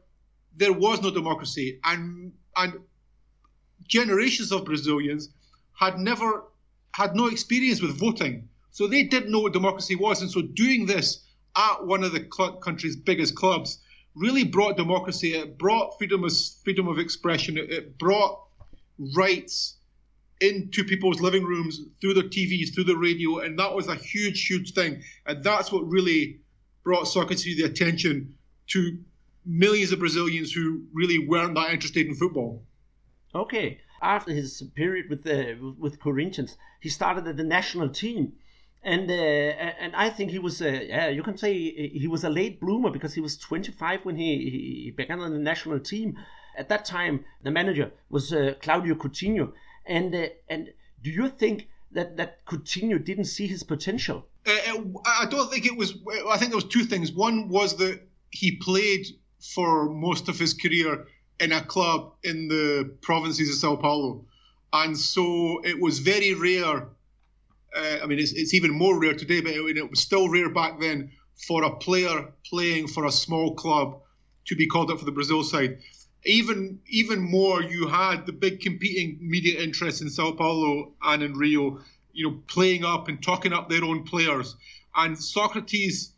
[0.56, 2.80] there was no democracy, and and
[3.86, 5.30] generations of Brazilians
[5.72, 6.44] had never
[6.92, 10.20] had no experience with voting, so they didn't know what democracy was.
[10.22, 11.24] And so doing this
[11.56, 13.78] at one of the cl- country's biggest clubs
[14.14, 15.34] really brought democracy.
[15.34, 16.32] It brought freedom of
[16.64, 17.56] freedom of expression.
[17.56, 18.40] It, it brought
[19.16, 19.76] rights
[20.40, 24.46] into people's living rooms through their TVs, through the radio, and that was a huge,
[24.46, 25.02] huge thing.
[25.26, 26.40] And that's what really
[26.82, 28.34] brought soccer to the attention
[28.68, 28.98] to
[29.44, 32.62] millions of Brazilians who really weren't that interested in football.
[33.34, 38.32] Okay after his period with the with Corinthians, he started at the national team,
[38.82, 42.30] and uh, and I think he was uh, yeah you can say he was a
[42.30, 46.16] late bloomer because he was 25 when he, he began on the national team.
[46.56, 49.52] At that time, the manager was uh, Claudio Coutinho,
[49.90, 50.72] and uh, and
[51.02, 54.26] do you think that that Coutinho didn't see his potential?
[54.46, 55.94] Uh, uh, I don't think it was.
[56.28, 57.12] I think there was two things.
[57.12, 58.00] One was that
[58.30, 59.06] he played
[59.54, 61.06] for most of his career
[61.40, 64.24] in a club in the provinces of Sao Paulo.
[64.72, 66.88] And so it was very rare.
[67.74, 70.50] Uh, I mean, it's, it's, even more rare today, but it, it was still rare
[70.50, 71.12] back then
[71.46, 74.00] for a player playing for a small club
[74.46, 75.78] to be called up for the Brazil side.
[76.24, 81.34] Even even more, you had the big competing media interests in Sao Paulo and in
[81.34, 81.80] Rio,
[82.12, 84.56] you know, playing up and talking up their own players.
[84.94, 86.12] And Socrates,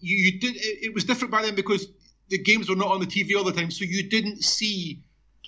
[0.00, 1.86] you, you did it, it was different by then because
[2.28, 5.02] the games were not on the TV all the time, so you didn't see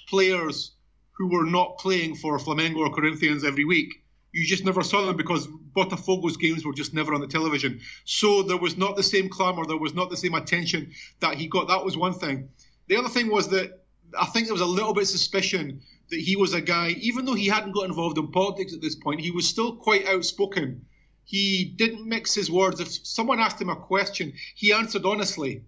[0.08, 0.72] players
[1.12, 4.02] who were not playing for Flamengo or Corinthians every week.
[4.32, 7.80] You just never saw them because Botafogo's games were just never on the television.
[8.04, 11.46] So there was not the same clamour, there was not the same attention that he
[11.46, 11.68] got.
[11.68, 12.48] That was one thing.
[12.86, 13.84] The other thing was that
[14.18, 17.24] I think there was a little bit of suspicion that he was a guy, even
[17.24, 20.86] though he hadn't got involved in politics at this point, he was still quite outspoken.
[21.24, 22.80] He didn't mix his words.
[22.80, 25.64] If someone asked him a question, he answered honestly.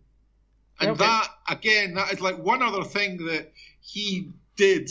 [0.79, 1.07] And okay.
[1.07, 4.90] that, again, that is like one other thing that he did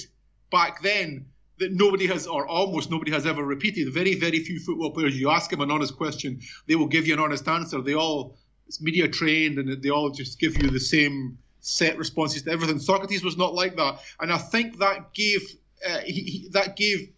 [0.51, 1.27] back then
[1.59, 3.93] that nobody has, or almost nobody has ever repeated.
[3.93, 7.13] Very, very few football players, you ask them an honest question, they will give you
[7.13, 7.81] an honest answer.
[7.81, 12.43] They all, it's media trained and they all just give you the same set responses
[12.43, 12.77] to everything.
[12.77, 13.99] Socrates was not like that.
[14.19, 15.41] And I think that gave,
[15.87, 17.09] uh, he, he, that gave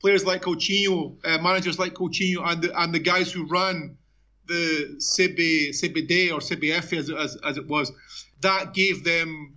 [0.00, 3.96] players like Coutinho, uh, managers like Coutinho, and the, and the guys who ran
[4.48, 7.92] the CB, CBD or CBF as, as, as it was,
[8.40, 9.54] that gave them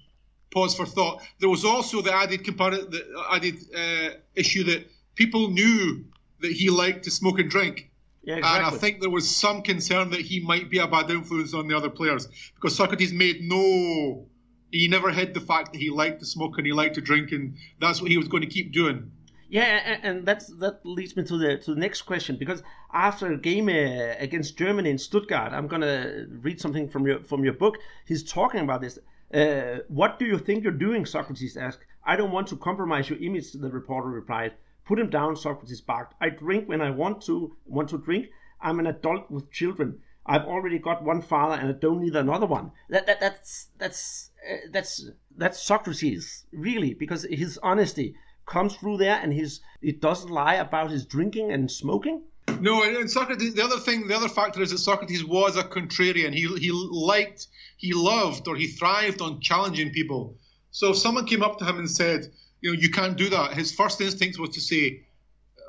[0.51, 1.23] pause for thought.
[1.39, 6.05] There was also the added compar- the added uh, issue that people knew
[6.41, 7.89] that he liked to smoke and drink.
[8.23, 8.65] Yeah, exactly.
[8.65, 11.67] And I think there was some concern that he might be a bad influence on
[11.67, 14.27] the other players because Socrates made no.
[14.71, 17.31] He never hid the fact that he liked to smoke and he liked to drink,
[17.31, 19.11] and that's what he was going to keep doing.
[19.47, 23.37] Yeah, and that's that leads me to the to the next question because after a
[23.37, 27.77] game uh, against Germany in Stuttgart, I'm gonna read something from your from your book.
[28.05, 28.97] He's talking about this.
[29.33, 31.05] Uh, what do you think you're doing?
[31.05, 31.85] Socrates asked.
[32.03, 33.51] I don't want to compromise your image.
[33.51, 34.53] The reporter replied.
[34.85, 36.13] Put him down, Socrates barked.
[36.21, 38.27] I drink when I want to want to drink.
[38.61, 39.99] I'm an adult with children.
[40.25, 42.71] I've already got one father and I don't need another one.
[42.89, 49.19] That, that that's that's Uh, that's that's Socrates really because his honesty comes through there
[49.21, 52.21] and his he doesn't lie about his drinking and smoking.
[52.59, 53.55] No, and Socrates.
[53.55, 56.33] The other thing, the other factor is that Socrates was a contrarian.
[56.33, 60.37] He he liked, he loved, or he thrived on challenging people.
[60.71, 62.31] So if someone came up to him and said,
[62.61, 63.53] you know, you can't do that.
[63.53, 65.05] His first instinct was to say,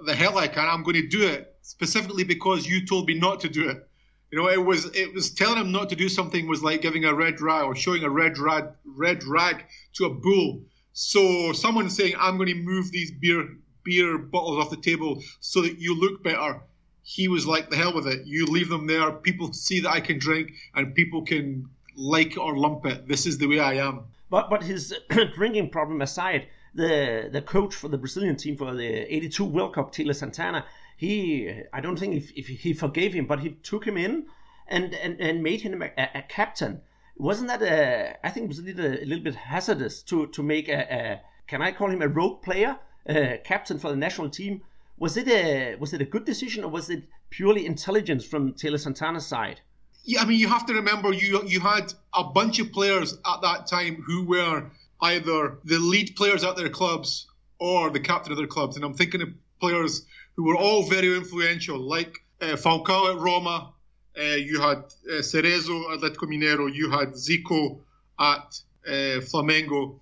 [0.04, 0.68] "The hell I can!
[0.68, 3.85] I'm going to do it specifically because you told me not to do it."
[4.30, 7.04] You know, it was it was telling him not to do something was like giving
[7.04, 10.64] a red rag or showing a red rag red rag to a bull.
[10.92, 15.62] So someone saying, "I'm going to move these beer beer bottles off the table so
[15.62, 16.60] that you look better."
[17.02, 18.26] He was like, "The hell with it!
[18.26, 19.12] You leave them there.
[19.12, 23.06] People see that I can drink, and people can like or lump it.
[23.06, 24.92] This is the way I am." But but his
[25.34, 29.92] drinking problem aside, the the coach for the Brazilian team for the '82 World Cup,
[29.92, 30.64] Tele Santana,
[30.96, 34.26] he I don't think if, if he forgave him, but he took him in
[34.66, 36.80] and and, and made him a, a captain.
[37.18, 40.42] Wasn't that a, I think it was a little, a little bit hazardous to to
[40.42, 42.78] make a, can I call him a rogue player,
[43.44, 44.62] captain for the national team?
[44.98, 48.78] Was it a was it a good decision or was it purely intelligence from Tele
[48.78, 49.60] Santana's side?
[50.04, 53.42] Yeah, I mean you have to remember you you had a bunch of players at
[53.42, 54.70] that time who were
[55.02, 57.26] either the lead players at their clubs
[57.58, 58.76] or the captain of their clubs.
[58.76, 59.28] And I'm thinking of
[59.60, 60.06] players
[60.36, 63.72] who were all very influential, like uh, Falcao at Roma.
[64.18, 66.72] Uh, you had uh, Cerezo at Atletico Mineiro.
[66.72, 67.80] You had Zico
[68.18, 69.98] at uh, Flamengo.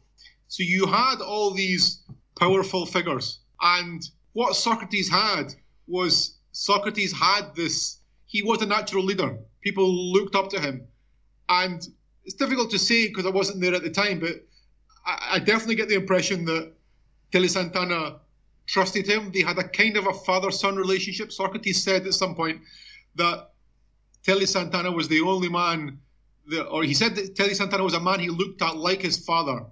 [0.48, 2.02] So you had all these
[2.38, 3.40] powerful figures.
[3.60, 5.54] And what Socrates had
[5.86, 9.36] was Socrates had this, he was a natural leader.
[9.62, 10.86] People looked up to him.
[11.48, 11.86] And
[12.24, 14.44] it's difficult to say because I wasn't there at the time, but
[15.04, 16.72] I, I definitely get the impression that
[17.32, 18.20] Tele Santana
[18.66, 19.30] trusted him.
[19.32, 21.32] They had a kind of a father son relationship.
[21.32, 22.62] Socrates said at some point
[23.16, 23.50] that
[24.24, 26.00] Tele Santana was the only man,
[26.48, 29.18] that, or he said that Tele Santana was a man he looked at like his
[29.18, 29.66] father.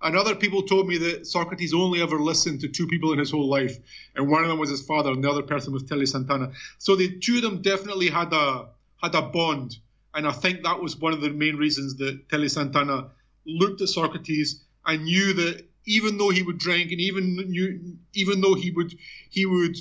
[0.00, 3.32] And other people told me that Socrates only ever listened to two people in his
[3.32, 3.76] whole life,
[4.14, 6.52] and one of them was his father, and the other person was Tele Santana.
[6.78, 8.68] So the two of them definitely had a
[9.02, 9.76] had a bond,
[10.14, 13.10] and I think that was one of the main reasons that Tele Santana
[13.44, 18.40] looked at Socrates and knew that even though he would drink and even knew, even
[18.40, 18.94] though he would
[19.30, 19.76] he would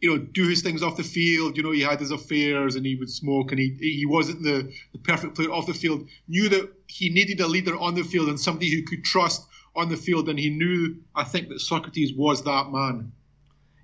[0.00, 2.86] you know do his things off the field you know he had his affairs and
[2.86, 6.48] he would smoke and he he wasn't the, the perfect player off the field knew
[6.48, 9.96] that he needed a leader on the field and somebody who could trust on the
[9.96, 13.12] field and he knew I think that Socrates was that man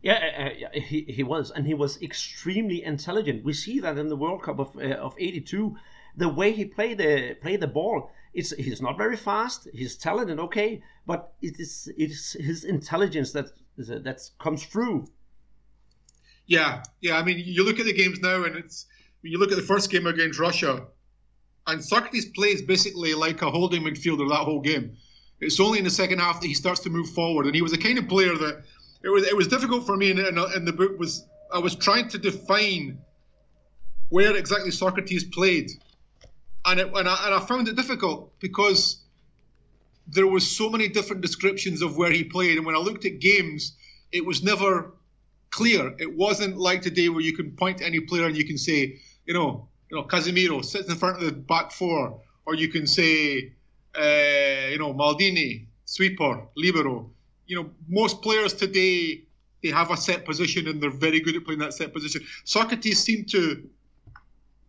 [0.02, 3.42] yeah, uh, uh he, he was, and he was extremely intelligent.
[3.42, 5.74] We see that in the World Cup of uh, of '82,
[6.14, 9.68] the way he played the played the ball it's he's not very fast.
[9.72, 15.06] He's talented, okay, but it is it is his intelligence that that comes through.
[16.46, 17.16] Yeah, yeah.
[17.16, 18.86] I mean, you look at the games now, and it's
[19.22, 20.86] you look at the first game against Russia,
[21.66, 24.96] and Socrates plays basically like a holding midfielder that whole game.
[25.40, 27.72] It's only in the second half that he starts to move forward, and he was
[27.72, 28.64] the kind of player that
[29.02, 32.08] it was it was difficult for me in, in the book was I was trying
[32.08, 32.98] to define
[34.08, 35.70] where exactly Socrates played
[36.64, 39.02] and it, and I, and I found it difficult because
[40.06, 43.18] there was so many different descriptions of where he played, and when I looked at
[43.20, 43.76] games,
[44.12, 44.92] it was never
[45.50, 45.94] clear.
[45.98, 49.00] It wasn't like today where you can point to any player and you can say,
[49.24, 52.86] you know, you know, Casemiro sits in front of the back four, or you can
[52.86, 53.52] say,
[53.96, 57.10] uh, you know, Maldini, sweeper, libero.
[57.46, 59.24] You know, most players today
[59.64, 62.22] they have a set position and they're very good at playing that set position.
[62.44, 63.66] Socrates seemed to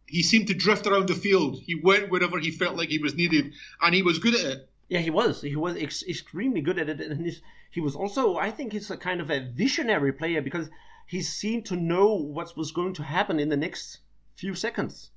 [0.08, 1.60] he seemed to drift around the field.
[1.60, 4.70] He went wherever he felt like he was needed, and he was good at it.
[4.88, 5.42] Yeah, he was.
[5.42, 7.42] He was ex- extremely good at it, and
[7.72, 10.70] he was also, I think, he's a kind of a visionary player because
[11.08, 14.00] he seemed to know what was going to happen in the next
[14.36, 15.12] few seconds.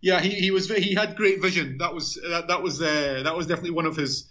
[0.00, 0.68] Yeah, he, he was.
[0.68, 1.78] He had great vision.
[1.78, 4.28] That was that, that was uh, that was definitely one of his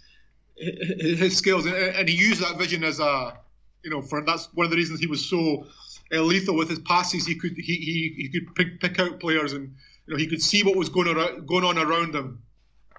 [0.56, 3.38] his skills, and, and he used that vision as a
[3.82, 5.66] you know for that's one of the reasons he was so
[6.12, 7.26] uh, lethal with his passes.
[7.26, 9.74] He could he, he, he could pick, pick out players and
[10.06, 12.42] you know he could see what was going around, going on around him.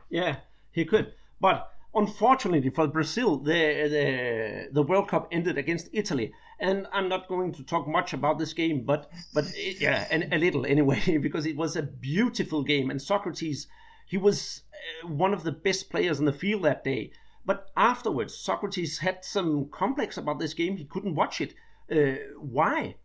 [0.10, 0.38] Yeah,
[0.72, 1.14] he could.
[1.40, 7.28] But unfortunately for Brazil, the, the the World Cup ended against Italy, and I'm not
[7.28, 11.18] going to talk much about this game, but but it, yeah, and a little anyway,
[11.22, 13.68] because it was a beautiful game, and Socrates,
[14.06, 14.62] he was
[15.04, 17.12] uh, one of the best players in the field that day.
[17.46, 20.76] But afterwards, Socrates had some complex about this game.
[20.76, 21.54] He couldn't watch it.
[21.92, 22.96] Uh, why?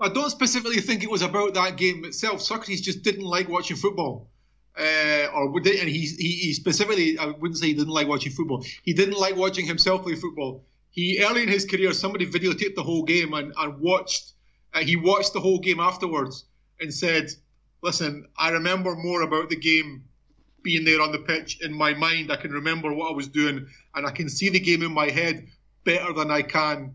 [0.00, 2.40] I don't specifically think it was about that game itself.
[2.40, 4.30] Socrates just didn't like watching football.
[4.78, 8.32] Uh, or would and he, he, he specifically I wouldn't say he didn't like watching
[8.32, 8.64] football.
[8.82, 10.64] He didn't like watching himself play football.
[10.90, 14.32] He early in his career, somebody videotaped the whole game and, and watched.
[14.72, 16.44] Uh, he watched the whole game afterwards
[16.80, 17.30] and said,
[17.82, 20.04] "Listen, I remember more about the game
[20.62, 22.32] being there on the pitch in my mind.
[22.32, 25.10] I can remember what I was doing, and I can see the game in my
[25.10, 25.48] head
[25.84, 26.94] better than I can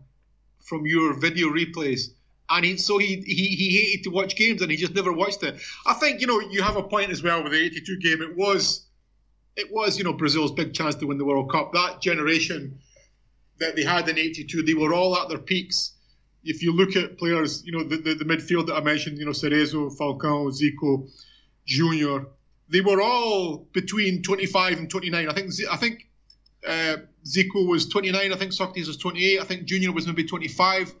[0.66, 2.10] from your video replays."
[2.48, 5.42] and he, so he, he he hated to watch games and he just never watched
[5.42, 5.60] it.
[5.84, 8.22] I think you know you have a point as well with the '82 game.
[8.22, 8.86] It was
[9.56, 11.72] it was you know Brazil's big chance to win the World Cup.
[11.72, 12.78] That generation
[13.58, 15.92] that they had in '82, they were all at their peaks.
[16.44, 19.24] If you look at players, you know the, the, the midfield that I mentioned, you
[19.24, 21.10] know Cerezo, Falcao, Zico,
[21.64, 22.26] Junior,
[22.68, 25.28] they were all between 25 and 29.
[25.28, 26.08] I think I think
[26.66, 28.32] uh, Zico was 29.
[28.32, 29.40] I think Socrates was 28.
[29.40, 30.94] I think Junior was maybe 25.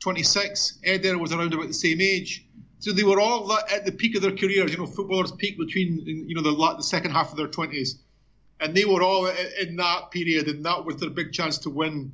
[0.00, 0.78] 26.
[0.84, 2.46] Eder was around about the same age.
[2.78, 4.70] So they were all at the peak of their careers.
[4.70, 7.98] You know, footballers peak between you know the, the second half of their 20s,
[8.60, 9.26] and they were all
[9.60, 12.12] in that period, and that was their big chance to win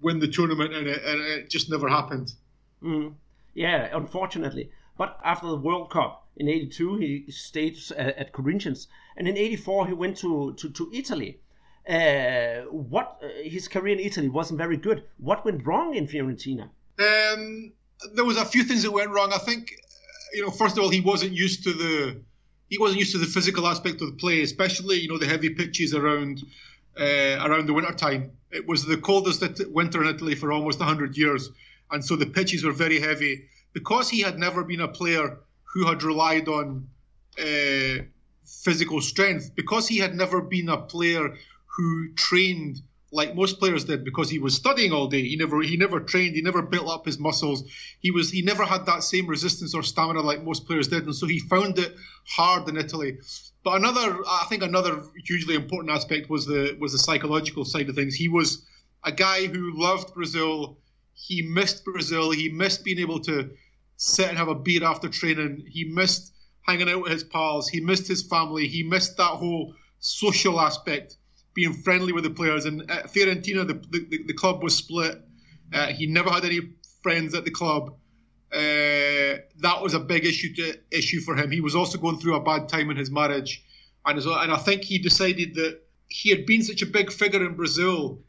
[0.00, 2.32] win the tournament, and it, and it just never happened.
[2.82, 3.14] Mm.
[3.54, 4.70] Yeah, unfortunately.
[4.96, 9.94] But after the World Cup in '82, he stayed at Corinthians, and in '84 he
[9.94, 11.40] went to to, to Italy.
[11.88, 15.04] Uh, what uh, his career in Italy wasn't very good.
[15.16, 16.68] What went wrong in Fiorentina?
[16.98, 17.72] Um,
[18.14, 19.32] there was a few things that went wrong.
[19.32, 19.72] I think,
[20.34, 22.20] you know, first of all, he wasn't used to the
[22.68, 25.50] he wasn't used to the physical aspect of the play, especially you know the heavy
[25.50, 26.42] pitches around
[27.00, 28.32] uh, around the winter time.
[28.50, 31.48] It was the coldest winter in Italy for almost 100 years,
[31.90, 33.48] and so the pitches were very heavy.
[33.72, 35.38] Because he had never been a player
[35.72, 36.88] who had relied on
[37.38, 38.02] uh,
[38.44, 41.34] physical strength, because he had never been a player
[41.78, 45.22] who trained like most players did because he was studying all day.
[45.22, 46.34] He never he never trained.
[46.34, 47.64] He never built up his muscles.
[48.00, 51.14] He was he never had that same resistance or stamina like most players did, and
[51.14, 51.94] so he found it
[52.26, 53.18] hard in Italy.
[53.62, 57.94] But another I think another hugely important aspect was the was the psychological side of
[57.94, 58.14] things.
[58.14, 58.66] He was
[59.04, 60.78] a guy who loved Brazil.
[61.14, 62.32] He missed Brazil.
[62.32, 63.50] He missed being able to
[63.96, 65.64] sit and have a beer after training.
[65.68, 67.68] He missed hanging out with his pals.
[67.68, 68.66] He missed his family.
[68.66, 71.16] He missed that whole social aspect
[71.58, 72.66] being friendly with the players.
[72.66, 75.20] And at Fiorentina, the, the, the club was split.
[75.74, 76.60] Uh, he never had any
[77.02, 77.96] friends at the club.
[78.52, 81.50] Uh, that was a big issue to, issue for him.
[81.50, 83.64] He was also going through a bad time in his marriage,
[84.06, 87.56] and and I think he decided that he had been such a big figure in
[87.56, 88.20] Brazil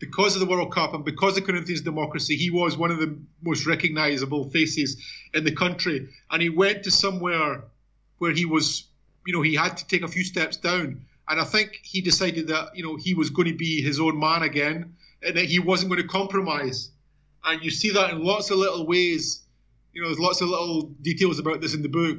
[0.00, 2.34] because of the World Cup and because of Corinthians democracy.
[2.36, 5.00] He was one of the most recognisable faces
[5.34, 7.62] in the country, and he went to somewhere
[8.18, 8.88] where he was,
[9.24, 12.48] you know, he had to take a few steps down and I think he decided
[12.48, 15.58] that you know he was going to be his own man again, and that he
[15.58, 16.90] wasn't going to compromise.
[17.44, 19.42] And you see that in lots of little ways.
[19.92, 22.18] You know, there's lots of little details about this in the book,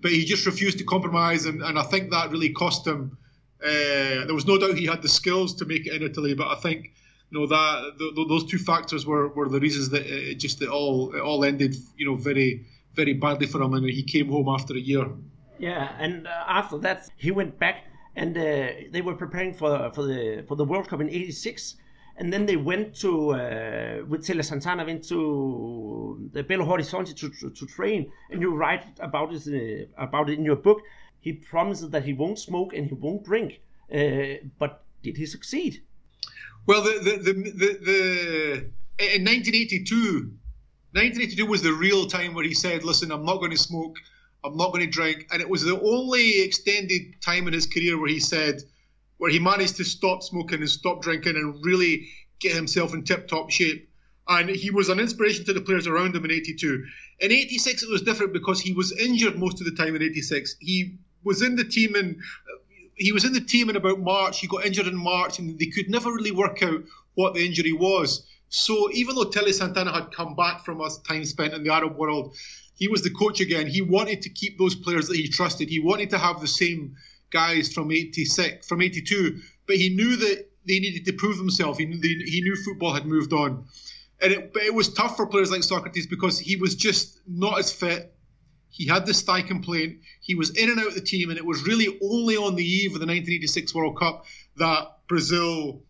[0.00, 3.18] but he just refused to compromise, and, and I think that really cost him.
[3.62, 6.48] Uh, there was no doubt he had the skills to make it in Italy, but
[6.48, 6.92] I think
[7.30, 11.14] you know that those two factors were, were the reasons that it just it all
[11.14, 14.74] it all ended you know very very badly for him, and he came home after
[14.74, 15.06] a year.
[15.58, 17.84] Yeah, and uh, after that he went back
[18.20, 21.76] and uh, they were preparing for for the for the World Cup in '86,
[22.18, 27.30] and then they went to uh, with Tele Santana went to the Belo Horizonte to,
[27.30, 30.80] to, to train, and you write about it uh, about it in your book.
[31.20, 33.60] He promises that he won't smoke and he won't drink,
[33.92, 35.82] uh, but did he succeed?
[36.66, 37.96] Well, the the the, the, the
[39.16, 40.36] in 1982.
[40.92, 43.96] 1982 was the real time where he said, "Listen, I'm not going to smoke.
[44.44, 45.26] I'm not going to drink.
[45.32, 48.62] And it was the only extended time in his career where he said,
[49.18, 53.28] where he managed to stop smoking and stop drinking and really get himself in tip
[53.28, 53.88] top shape.
[54.28, 56.84] And he was an inspiration to the players around him in 82.
[57.20, 60.56] In 86, it was different because he was injured most of the time in 86.
[60.60, 62.20] He was in the team in.
[62.94, 64.40] He was in the team in about March.
[64.40, 66.82] He got injured in March, and they could never really work out
[67.14, 68.26] what the injury was.
[68.50, 71.96] So even though Tele Santana had come back from a time spent in the Arab
[71.96, 72.36] world,
[72.80, 73.66] he was the coach again.
[73.68, 75.68] He wanted to keep those players that he trusted.
[75.68, 76.96] He wanted to have the same
[77.30, 81.78] guys from 86, from 82, but he knew that they needed to prove themselves.
[81.78, 83.66] He knew, he knew football had moved on.
[84.22, 87.58] And it, but it was tough for players like Socrates because he was just not
[87.58, 88.14] as fit
[88.70, 89.98] He had this thigh complaint.
[90.20, 92.64] He was in and out of the team, and it was really only on the
[92.64, 94.24] eve of the 1986 World Cup
[94.56, 95.82] that Brazil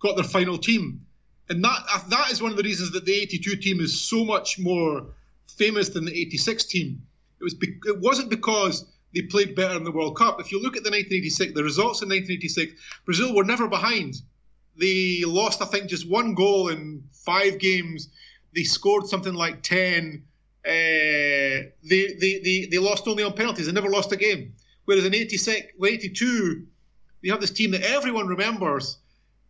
[0.00, 1.06] got their final team.
[1.48, 4.58] And that that is one of the reasons that the 82 team is so much
[4.58, 5.06] more
[5.48, 7.02] famous than the 86 team.
[7.40, 8.84] It was be- it wasn't because
[9.14, 10.40] they played better in the World Cup.
[10.40, 12.74] If you look at the 1986, the results in 1986,
[13.04, 14.20] Brazil were never behind.
[14.76, 18.08] They lost, I think, just one goal in five games.
[18.54, 20.24] They scored something like 10.
[20.66, 23.66] Uh, they, they, they, they lost only on penalties.
[23.66, 24.54] They never lost a game.
[24.84, 26.66] Whereas in 86, 82,
[27.22, 28.98] they have this team that everyone remembers.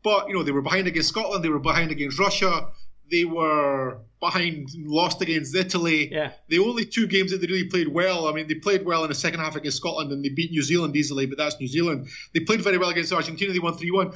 [0.02, 1.42] But, you know, they were behind against Scotland.
[1.42, 2.68] They were behind against Russia.
[3.10, 6.10] They were behind, lost against Italy.
[6.10, 6.32] Yeah.
[6.48, 9.08] The only two games that they really played well, I mean, they played well in
[9.08, 12.08] the second half against Scotland and they beat New Zealand easily, but that's New Zealand.
[12.32, 13.52] They played very well against Argentina.
[13.52, 14.12] They won 3 1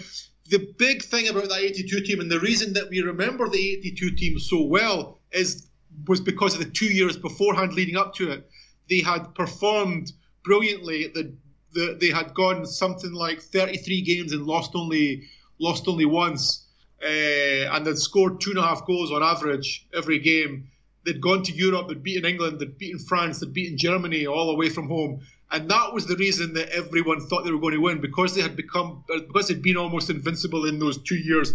[0.49, 4.11] the big thing about that 82 team and the reason that we remember the 82
[4.13, 5.69] team so well is
[6.07, 8.49] was because of the two years beforehand leading up to it
[8.89, 10.13] they had performed
[10.45, 11.35] brilliantly the,
[11.73, 15.25] the they had gone something like 33 games and lost only
[15.59, 16.68] lost only once
[17.03, 20.71] uh, and they'd scored two and a half goals on average every game.
[21.05, 24.69] They'd gone to Europe they'd beaten England they'd beaten France they'd beaten Germany all away
[24.69, 25.21] from home.
[25.51, 28.43] And that was the reason that everyone thought they were going to win because they
[28.43, 31.55] had become because they'd been almost invincible in those two years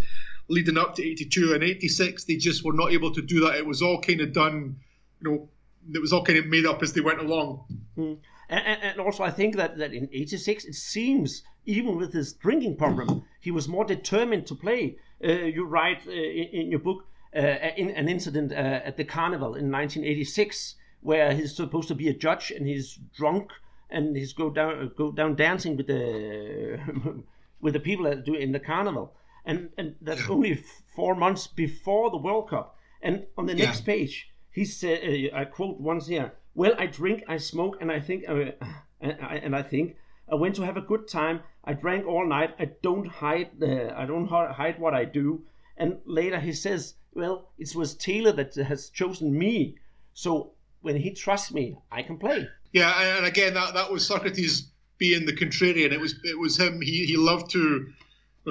[0.49, 3.55] leading up to 82 and 86 they just were not able to do that.
[3.55, 4.77] It was all kind of done
[5.21, 5.49] you know
[5.93, 7.65] it was all kind of made up as they went along.
[7.97, 8.17] Mm.
[8.49, 12.75] and, and, also i think that, that in 86 it seems even with his drinking
[12.75, 14.97] problem he was more determined to play
[15.29, 17.05] you write uh, in, in, your book
[17.35, 17.39] uh,
[17.77, 22.13] in an incident uh, at the carnival in 1986 where he's supposed to be a
[22.13, 23.51] judge and he's drunk
[23.89, 26.79] and he's go down go down dancing with the
[27.63, 29.13] with the people that do in the carnival,
[29.45, 30.61] and and that's only
[30.95, 32.77] four months before the World Cup.
[33.01, 37.23] And on the next page, he said, uh, I quote once here: "Well, I drink,
[37.27, 38.51] I smoke, and I think, uh,
[39.01, 39.95] and, I, and I think."
[40.31, 41.41] I went to have a good time.
[41.63, 42.55] I drank all night.
[42.59, 43.51] I don't hide.
[43.61, 45.45] Uh, I don't hide what I do.
[45.77, 49.77] And later he says, "Well, it was Tele that has chosen me.
[50.13, 50.51] So
[50.81, 55.25] when he trusts me, I can play." Yeah, and again, that, that was Socrates being
[55.25, 55.91] the contrarian.
[55.91, 56.81] It was it was him.
[56.81, 57.93] He he loved to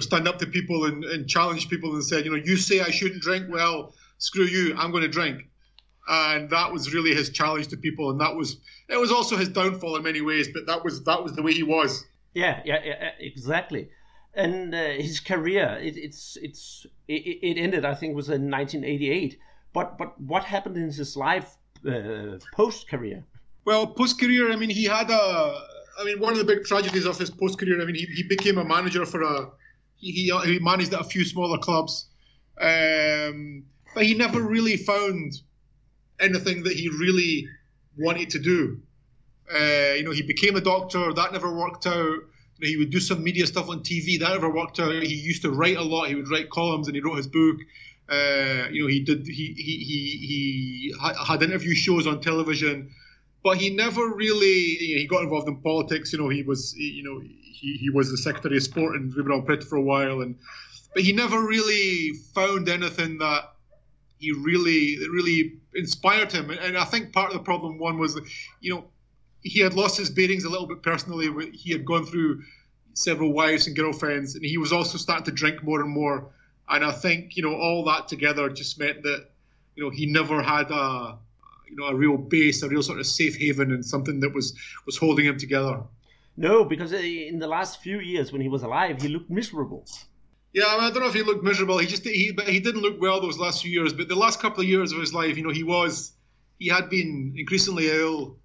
[0.01, 2.91] stand up to people and, and challenge people and said, you know, you say I
[2.91, 3.47] shouldn't drink.
[3.51, 4.75] Well, screw you.
[4.77, 5.49] I'm going to drink.
[6.09, 8.57] And that was really his challenge to people, and that was
[8.89, 10.49] it was also his downfall in many ways.
[10.53, 12.05] But that was that was the way he was.
[12.35, 13.89] Yeah, yeah, yeah exactly.
[14.35, 17.85] And uh, his career, it, it's it's it, it, ended.
[17.85, 19.39] I think was in 1988.
[19.73, 23.25] But but what happened in his life uh, post career?
[23.65, 25.61] Well, post career, I mean, he had a.
[26.01, 27.81] I mean, one of the big tragedies of his post career.
[27.81, 29.51] I mean, he, he became a manager for a.
[29.97, 32.09] He, he, managed at a few smaller clubs,
[32.61, 35.41] um, but he never really found
[36.21, 37.49] anything that he really
[37.99, 38.81] wanted to do.
[39.53, 41.13] Uh, you know, he became a doctor.
[41.13, 41.95] That never worked out.
[41.95, 44.19] You know, he would do some media stuff on TV.
[44.21, 44.93] That never worked out.
[44.93, 46.09] He used to write a lot.
[46.09, 47.57] He would write columns, and he wrote his book.
[48.09, 49.27] Uh, you know, he did.
[49.27, 50.95] He he he, he
[51.27, 52.91] had interview shows on television
[53.43, 56.13] but he never really you know, he got involved in politics.
[56.13, 59.45] You know, he was you know he, he was the Secretary of Sport in Ribeirão
[59.45, 60.37] Preto for a while, and
[60.95, 63.53] but he never really found anything that
[64.19, 66.51] he really really inspired him.
[66.51, 68.19] And I think part of the problem one was
[68.61, 68.85] you know
[69.43, 71.51] he had lost his bearings a little bit personally.
[71.53, 72.43] He had gone through
[72.95, 76.31] several wives and girlfriends, and he was also starting to drink more and more.
[76.69, 79.27] And I think you know all that together just meant that
[79.77, 81.19] you know he never had a
[81.69, 84.55] you know a real base, a real sort of safe haven, and something that was
[84.87, 85.83] was holding him together.
[86.37, 89.85] No, because uh, in the last few years when he was alive, he looked miserable.
[90.53, 91.79] Yeah, I, mean, I don't know if he looked miserable.
[91.79, 93.93] He just he but he didn't look well those last few years.
[93.93, 96.13] But the last couple of years of his life, you know, he was
[96.59, 98.37] he had been increasingly ill.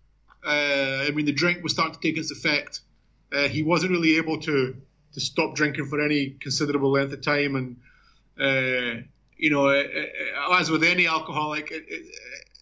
[0.45, 2.81] Uh, I mean, the drink was starting to take its effect.
[3.33, 4.75] Uh, he wasn't really able to
[5.13, 7.75] to stop drinking for any considerable length of time, and
[8.39, 9.01] uh,
[9.35, 12.05] you know, uh, uh, as with any alcoholic, it, it,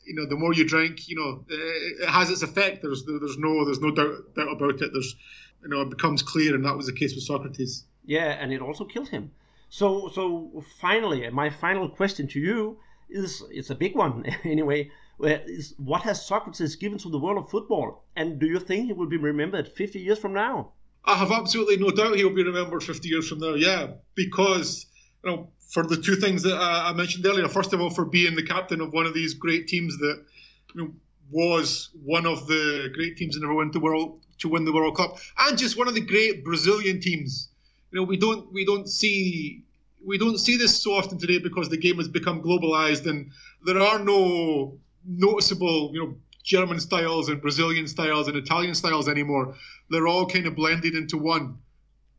[0.06, 2.82] you know, the more you drink, you know, it has its effect.
[2.82, 4.92] There's there's no there's no doubt, doubt about it.
[4.92, 5.16] There's
[5.62, 7.84] you know, it becomes clear, and that was the case with Socrates.
[8.06, 9.32] Yeah, and it also killed him.
[9.70, 12.78] So so finally, my final question to you
[13.10, 14.92] is it's a big one anyway.
[15.20, 18.94] Is what has Socrates given to the world of football, and do you think he
[18.94, 20.74] will be remembered 50 years from now?
[21.06, 23.54] I have absolutely no doubt he'll be remembered 50 years from now.
[23.54, 24.88] Yeah, because
[25.24, 27.48] you know for the two things that I mentioned earlier.
[27.48, 30.24] First of all, for being the captain of one of these great teams that
[30.74, 30.94] you know,
[31.32, 34.98] was one of the great teams that never went to world to win the World
[34.98, 37.50] Cup, and just one of the great Brazilian teams.
[37.96, 39.64] You know, we don't we don't see
[40.06, 43.32] we don't see this so often today because the game has become globalized and
[43.64, 49.56] there are no noticeable you know German styles and Brazilian styles and Italian styles anymore.
[49.90, 51.60] They're all kind of blended into one.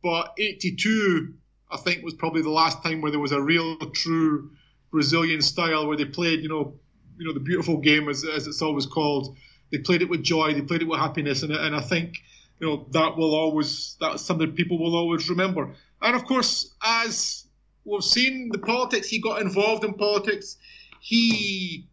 [0.01, 1.35] But 82,
[1.69, 4.49] I think, was probably the last time where there was a real, true
[4.89, 6.73] Brazilian style where they played, you know,
[7.19, 9.37] you know, the beautiful game as, as it's always called.
[9.71, 12.17] They played it with joy, they played it with happiness, and, and I think,
[12.59, 15.75] you know, that will always that's something people will always remember.
[16.01, 17.45] And of course, as
[17.85, 20.57] we've seen the politics, he got involved in politics.
[20.99, 21.87] He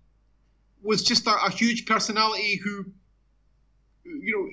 [0.82, 2.84] was just a, a huge personality who,
[4.04, 4.48] you know,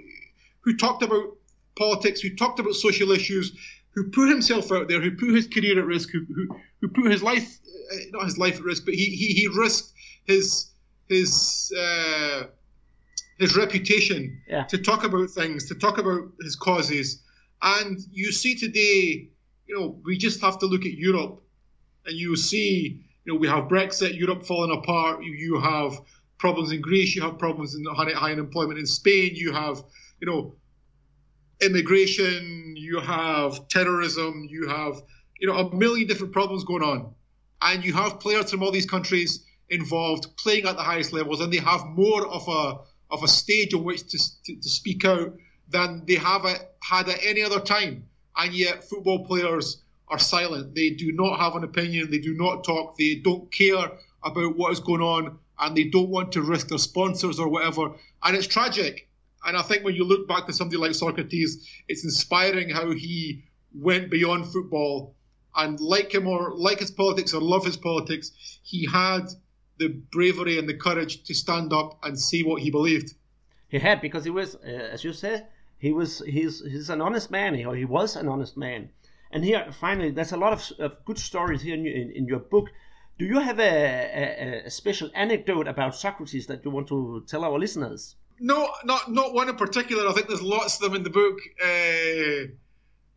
[0.61, 1.37] who talked about
[1.77, 3.53] politics, who talked about social issues,
[3.91, 6.47] who put himself out there, who put his career at risk, who who,
[6.81, 7.59] who put his life,
[7.93, 9.93] uh, not his life at risk, but he he, he risked
[10.25, 10.71] his
[11.07, 12.43] his uh,
[13.41, 14.63] his reputation Yeah.
[14.65, 17.23] to talk about things, to talk about his causes.
[17.63, 19.29] And you see today,
[19.67, 21.41] you know, we just have to look at Europe,
[22.05, 25.23] and you see, you know, we have Brexit, Europe falling apart.
[25.23, 25.99] You, have
[26.37, 29.83] problems in Greece, you have problems in high, high unemployment in Spain, you have,
[30.19, 30.55] you know,
[31.61, 35.01] immigration, you have terrorism, you have,
[35.39, 37.13] you know, a million different problems going on.
[37.61, 41.51] And you have players from all these countries involved playing at the highest levels, and
[41.51, 45.33] they have more of a of a stage on which to, to, to speak out
[45.69, 46.43] than they have
[46.81, 48.05] had at any other time.
[48.35, 50.75] And yet, football players are silent.
[50.75, 52.11] They do not have an opinion.
[52.11, 52.97] They do not talk.
[52.97, 53.91] They don't care
[54.23, 57.95] about what is going on, and they don't want to risk their sponsors or whatever.
[58.23, 59.07] And it's tragic.
[59.45, 63.43] And I think when you look back to somebody like Socrates, it's inspiring how he
[63.73, 65.15] went beyond football.
[65.55, 68.31] And like him or like his politics or love his politics,
[68.63, 69.27] he had
[69.81, 73.09] the bravery and the courage to stand up and see what he believed.
[73.73, 75.47] He had because he was, uh, as you said,
[75.85, 78.89] he was he's he's an honest man, or he was an honest man.
[79.33, 82.25] And here, finally, there's a lot of, of good stories here in, your- in, in
[82.27, 82.67] your book.
[83.19, 87.43] Do you have a, a, a special anecdote about Socrates that you want to tell
[87.45, 88.15] our listeners?
[88.39, 90.03] No, not not one in particular.
[90.09, 91.37] I think there's lots of them in the book.
[91.63, 92.51] Uh,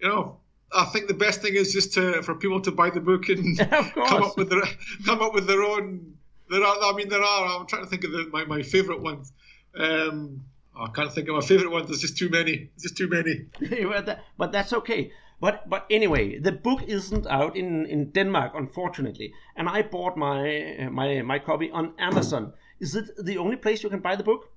[0.01, 0.39] you know,
[0.73, 3.59] I think the best thing is just to for people to buy the book and
[4.09, 4.63] come up with their
[5.07, 6.17] come up with their own.
[6.51, 7.59] There are, I mean, there are.
[7.61, 9.33] I'm trying to think of the, my my favorite ones.
[9.77, 10.45] Um,
[10.77, 11.87] I can't think of my favorite ones.
[11.89, 12.57] There's just too many.
[12.57, 13.47] There's just too many.
[13.89, 15.13] but that- but that's okay.
[15.41, 20.89] But but anyway, the book isn't out in, in Denmark, unfortunately, and I bought my
[20.91, 22.53] my my copy on Amazon.
[22.81, 24.51] Is it the only place you can buy the book?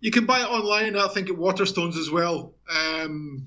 [0.00, 0.96] You can buy it online.
[0.96, 2.54] I think at Waterstones as well.
[2.70, 3.46] Um,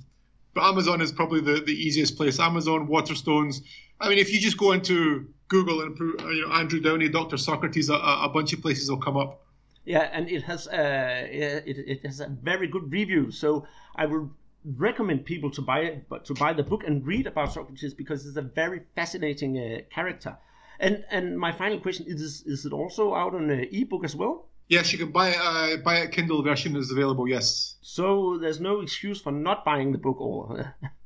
[0.54, 2.40] but Amazon is probably the, the easiest place.
[2.40, 3.62] Amazon, Waterstones.
[4.00, 7.38] I mean, if you just go into Google and you know Andrew Downie, Dr.
[7.38, 9.42] Socrates, a, a bunch of places will come up.
[9.86, 13.32] Yeah, and it has uh, it, it has a very good review.
[13.32, 14.32] So I will
[14.66, 18.26] recommend people to buy it, but to buy the book and read about Socrates because
[18.26, 20.38] it's a very fascinating uh, character.
[20.80, 24.48] And and my final question is: Is it also out on uh, ebook as well?
[24.68, 25.38] Yes, you can buy it.
[25.40, 26.12] Uh, buy it.
[26.12, 27.28] Kindle version is available.
[27.28, 30.20] Yes, So there's no excuse for not buying the book.
[30.20, 30.76] Or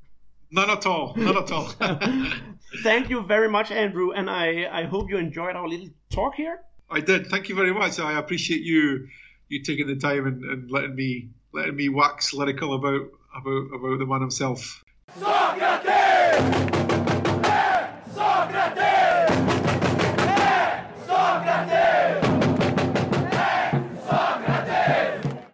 [0.52, 1.14] none at all.
[1.16, 1.72] None at all.
[2.84, 6.62] thank you very much, Andrew, and I I hope you enjoyed our little talk here.
[6.90, 7.28] I did.
[7.28, 8.00] Thank you very much.
[8.00, 9.08] I appreciate you
[9.48, 14.00] you taking the time and, and letting me letting me wax lyrical about about about
[14.00, 14.84] the man himself.
[15.20, 16.79] Socrates!